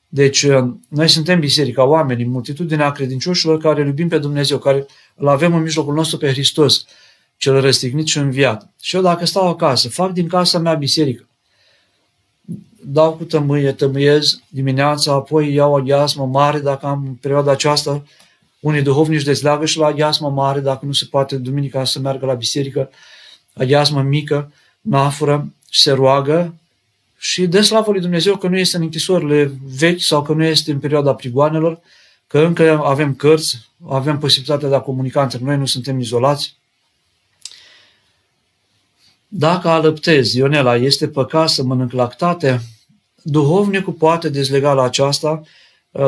[0.09, 5.55] Deci, uh, noi suntem biserica, oamenii, multitudinea credincioșilor care iubim pe Dumnezeu, care îl avem
[5.55, 6.85] în mijlocul nostru pe Hristos,
[7.37, 8.71] cel răstignit și înviat.
[8.81, 11.29] Și eu dacă stau acasă, fac din casa mea biserică,
[12.85, 18.03] dau cu tămâie, tămâiez dimineața, apoi iau o gheasmă mare dacă am în perioada aceasta.
[18.61, 22.35] Unii duhovnici dezleagă și la aghiasmă mare, dacă nu se poate duminica să meargă la
[22.35, 22.91] biserică,
[23.55, 26.55] aghiasmă mică, nafură, și se roagă
[27.19, 30.71] și dă slavă lui Dumnezeu că nu este în închisorile vechi sau că nu este
[30.71, 31.81] în perioada prigoanelor,
[32.27, 36.57] că încă avem cărți, avem posibilitatea de a comunica între noi, nu suntem izolați.
[39.29, 42.61] Dacă alăptezi, Ionela, este păcat să mănânc lactate,
[43.23, 45.43] duhovnicul poate dezlega la aceasta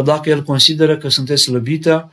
[0.05, 2.13] dacă el consideră că sunteți slăbită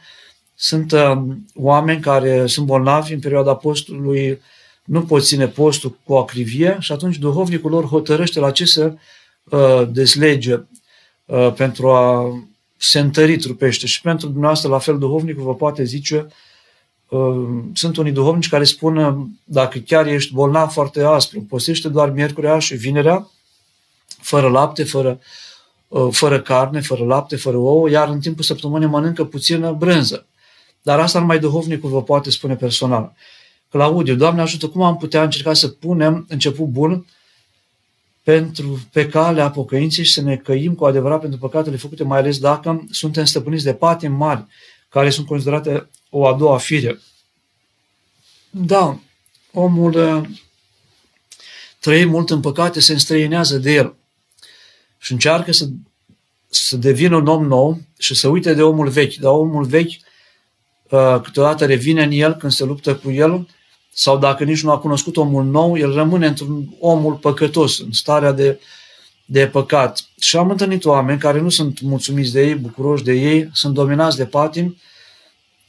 [0.56, 1.18] sunt uh,
[1.56, 4.42] oameni care sunt bolnavi în perioada postului,
[4.88, 8.94] nu pot ține postul cu acrivie și atunci duhovnicul lor hotărăște la ce să
[9.44, 10.60] uh, deslege
[11.26, 12.32] uh, pentru a
[12.78, 13.86] se întări trupește.
[13.86, 16.28] Și pentru dumneavoastră, la fel, duhovnicul vă poate zice,
[17.10, 22.10] uh, sunt unii duhovnici care spun, uh, dacă chiar ești bolnav foarte aspru, postește doar
[22.10, 23.30] miercurea și vinerea,
[24.22, 25.20] fără lapte, fără,
[25.88, 30.26] uh, fără carne, fără lapte, fără ouă, iar în timpul săptămânii mănâncă puțină brânză.
[30.82, 33.14] Dar asta numai duhovnicul vă poate spune personal.
[33.70, 37.06] Claudiu, Doamne ajută, cum am putea încerca să punem început bun
[38.24, 42.40] pentru, pe calea pocăinței și să ne căim cu adevărat pentru păcatele făcute, mai ales
[42.40, 44.46] dacă suntem stăpâniți de patimi mari,
[44.90, 47.00] care sunt considerate o a doua fire.
[48.50, 49.00] Da,
[49.52, 50.30] omul uh,
[51.80, 53.96] trăie mult în păcate, se înstrăinează de el
[54.98, 55.70] și încearcă să,
[56.50, 59.16] să devină un om nou și să uite de omul vechi.
[59.16, 59.94] Dar omul vechi
[60.90, 63.48] Uh, câteodată revine în el când se luptă cu el,
[64.00, 68.32] sau dacă nici nu a cunoscut omul nou, el rămâne într-un omul păcătos, în starea
[68.32, 68.60] de,
[69.26, 70.06] de păcat.
[70.20, 74.18] Și am întâlnit oameni care nu sunt mulțumiți de ei, bucuroși de ei, sunt dominați
[74.18, 74.78] de patim,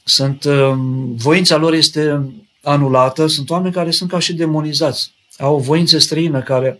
[0.03, 2.31] sunt, um, voința lor este
[2.63, 6.79] anulată, sunt oameni care sunt ca și demonizați, au o voință străină care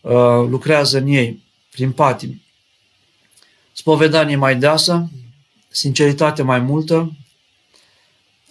[0.00, 0.12] uh,
[0.48, 2.42] lucrează în ei, prin patim.
[3.72, 5.10] Spovedanie mai deasă,
[5.68, 7.12] sinceritate mai multă,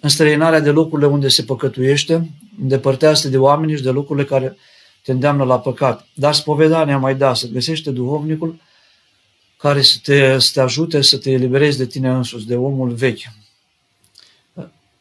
[0.02, 2.30] înstrăinarea de locurile unde se păcătuiește,
[2.62, 4.58] îndepărtează de oameni și de locurile care
[5.04, 6.08] te îndeamnă la păcat.
[6.14, 8.60] Dar spovedania mai da, să găsește duhovnicul
[9.58, 13.22] care să te, să te ajute să te eliberezi de tine însuți, de omul vechi.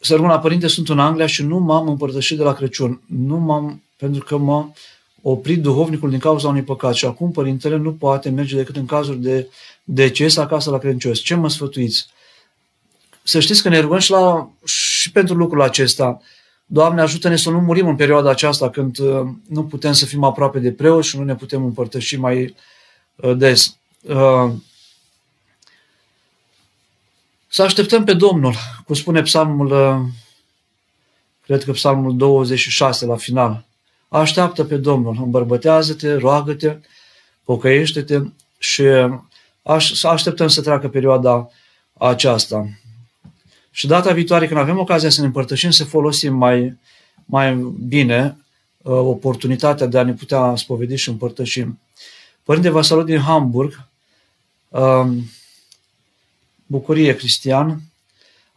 [0.01, 3.01] Sărmâna Părinte, sunt în Anglia și nu m-am împărtășit de la Crăciun.
[3.07, 4.69] Nu m-am, pentru că mă
[5.23, 9.19] oprit duhovnicul din cauza unui păcat și acum părintele nu poate merge decât în cazuri
[9.19, 9.49] de
[9.85, 11.19] deces acasă la credincios.
[11.19, 12.07] Ce mă sfătuiți?
[13.29, 16.21] Să știți că ne rugăm și, la, și pentru lucrul acesta.
[16.67, 20.59] Doamne, ajută-ne să nu murim în perioada aceasta când uh, nu putem să fim aproape
[20.59, 22.55] de preoți și nu ne putem împărtăși mai
[23.17, 23.77] uh, des.
[24.03, 24.53] Uh,
[27.47, 28.55] să așteptăm pe Domnul,
[28.85, 29.69] cum spune psalmul,
[31.43, 33.65] cred că psalmul 26 la final.
[34.09, 36.77] Așteaptă pe Domnul, îmbărbătează-te, roagă-te,
[37.45, 38.21] pocăiește-te
[38.59, 38.83] și
[40.03, 41.49] așteptăm să treacă perioada
[41.99, 42.67] aceasta.
[43.77, 46.79] Și data viitoare, când avem ocazia să ne împărtășim, să folosim mai,
[47.25, 47.55] mai
[47.89, 48.37] bine
[48.83, 51.79] uh, oportunitatea de a ne putea spovedi și împărtășim.
[52.43, 53.89] Părinte, vă salut din Hamburg,
[54.69, 55.07] uh,
[56.67, 57.81] bucurie cristian.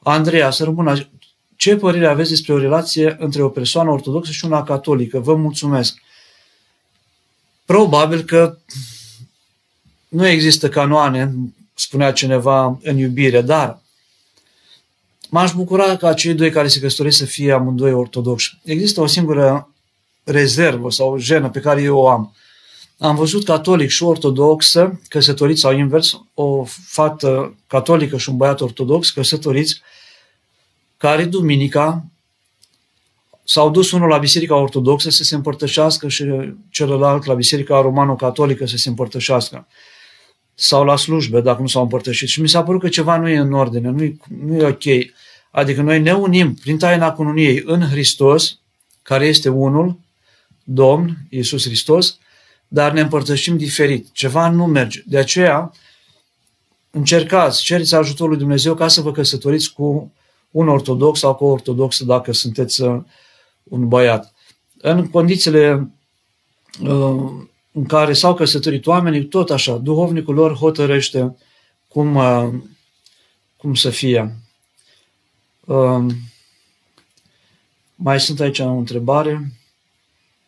[0.03, 1.09] Andreea, să rămână,
[1.55, 5.20] ce părere aveți despre o relație între o persoană ortodoxă și una catolică?
[5.20, 6.01] Vă mulțumesc.
[7.65, 8.57] Probabil că
[10.07, 11.34] nu există canoane,
[11.74, 13.79] spunea cineva, în iubire, dar
[15.30, 18.60] m-aș bucura ca cei doi care se căsătoresc să fie amândoi ortodoxi.
[18.64, 19.74] Există o singură
[20.24, 22.36] rezervă sau jenă pe care eu o am.
[22.98, 29.10] Am văzut catolic și ortodoxă căsătoriți sau invers, o fată catolică și un băiat ortodox
[29.12, 29.82] căsătoriți,
[30.98, 32.06] care duminica
[33.44, 36.26] s-au dus unul la Biserica Ortodoxă să se împărtășească și
[36.70, 39.68] celălalt la Biserica Romano-Catolică să se împărtășească
[40.60, 42.28] sau la slujbe, dacă nu s-au împărtășit.
[42.28, 44.84] Și mi s-a părut că ceva nu e în ordine, nu e, nu e ok.
[45.51, 48.60] Adică noi ne unim prin taina cununiei în Hristos,
[49.01, 49.99] care este unul,
[50.64, 52.18] Domn, Iisus Hristos,
[52.68, 54.07] dar ne împărtășim diferit.
[54.12, 55.03] Ceva nu merge.
[55.05, 55.72] De aceea,
[56.91, 60.14] încercați, cereți ajutorul lui Dumnezeu ca să vă căsătoriți cu
[60.51, 63.01] un ortodox sau cu o ortodoxă dacă sunteți uh,
[63.64, 64.34] un băiat.
[64.78, 65.91] În condițiile
[66.82, 67.32] uh,
[67.72, 71.36] în care s-au căsătorit oamenii, tot așa, duhovnicul lor hotărăște
[71.88, 72.49] cum, uh,
[73.57, 74.36] cum să fie.
[75.65, 76.15] Um,
[77.95, 79.51] mai sunt aici o întrebare.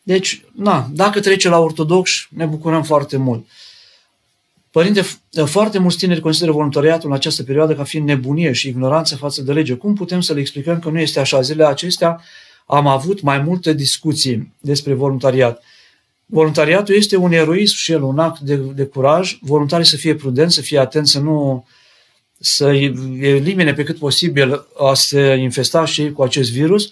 [0.02, 3.46] Deci, na, dacă trece la ortodox, ne bucurăm foarte mult.
[4.70, 5.02] Părinte,
[5.44, 9.52] foarte mulți tineri consideră voluntariatul în această perioadă ca fiind nebunie și ignoranță față de
[9.52, 9.74] lege.
[9.74, 11.40] Cum putem să le explicăm că nu este așa?
[11.40, 12.20] Zilele acestea
[12.66, 15.62] am avut mai multe discuții despre voluntariat.
[16.32, 19.38] Voluntariatul este un eroism și el un act de, de curaj.
[19.40, 21.66] Voluntarii să fie prudenți, să fie atenți, să nu
[22.38, 22.72] să
[23.20, 26.84] elimine pe cât posibil a se infesta și cu acest virus.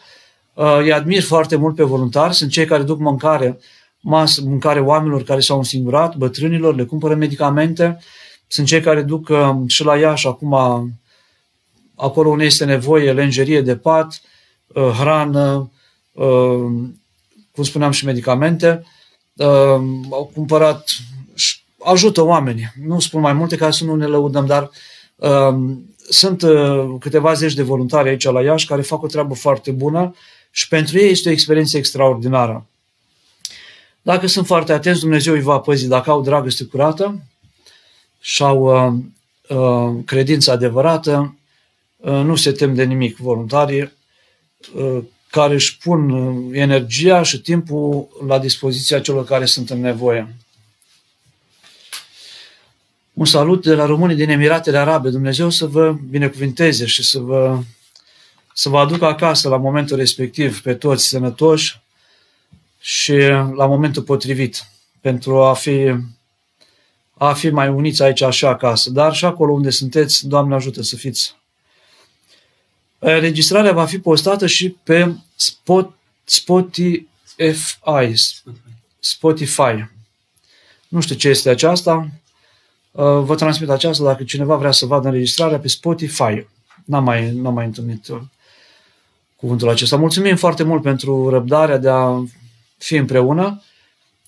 [0.54, 3.58] Uh, îi admir foarte mult pe voluntari, sunt cei care duc mâncare,
[4.00, 7.98] masă, mâncare oamenilor care s-au însingurat, bătrânilor, le cumpără medicamente,
[8.46, 10.54] sunt cei care duc uh, și la Iași acum,
[11.94, 14.20] acolo unde este nevoie, lenjerie de pat,
[14.66, 15.70] uh, hrană,
[17.52, 18.84] cum spuneam și medicamente,
[20.10, 20.90] au cumpărat,
[21.84, 22.72] ajută oamenii.
[22.86, 24.70] Nu spun mai multe ca să nu ne lăudăm, dar
[26.08, 26.44] sunt
[27.00, 30.14] câteva zeci de voluntari aici la Iași care fac o treabă foarte bună
[30.50, 32.66] și pentru ei este o experiență extraordinară.
[34.02, 35.88] Dacă sunt foarte atenți, Dumnezeu îi va păzi.
[35.88, 37.22] Dacă au dragoste curată
[38.20, 38.92] și au uh,
[39.58, 41.36] uh, credință adevărată,
[41.96, 43.16] uh, nu se tem de nimic.
[43.16, 43.92] Voluntarii
[44.74, 50.34] uh, care își pun uh, energia și timpul la dispoziția celor care sunt în nevoie.
[53.12, 55.10] Un salut de la românii din Emiratele Arabe.
[55.10, 57.58] Dumnezeu să vă binecuvinteze și să vă
[58.54, 61.80] să vă aducă acasă la momentul respectiv pe toți sănătoși
[62.80, 63.16] și
[63.54, 64.66] la momentul potrivit
[65.00, 65.94] pentru a fi,
[67.14, 68.90] a fi mai uniți aici așa acasă.
[68.90, 71.39] Dar și acolo unde sunteți, Doamne ajută să fiți.
[73.00, 75.92] Registrarea va fi postată și pe Spot,
[76.24, 78.14] Spotify.
[78.98, 79.88] Spotify.
[80.88, 82.08] Nu știu ce este aceasta.
[82.92, 86.46] Vă transmit aceasta dacă cineva vrea să vadă înregistrarea pe Spotify.
[86.84, 88.06] N-am mai, n-am mai întâlnit
[89.36, 89.96] cuvântul acesta.
[89.96, 92.24] Mulțumim foarte mult pentru răbdarea de a
[92.76, 93.62] fi împreună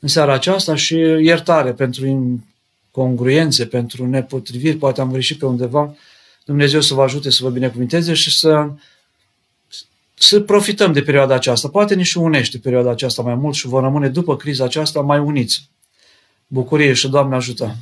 [0.01, 5.95] în seara aceasta și iertare pentru incongruențe, pentru nepotriviri, poate am greșit pe undeva.
[6.45, 8.71] Dumnezeu să vă ajute să vă binecuvinteze și să,
[10.15, 11.69] să profităm de perioada aceasta.
[11.69, 15.19] Poate ne și unește perioada aceasta mai mult și vom rămâne după criza aceasta mai
[15.19, 15.71] uniți.
[16.47, 17.77] Bucurie și Doamne ajută!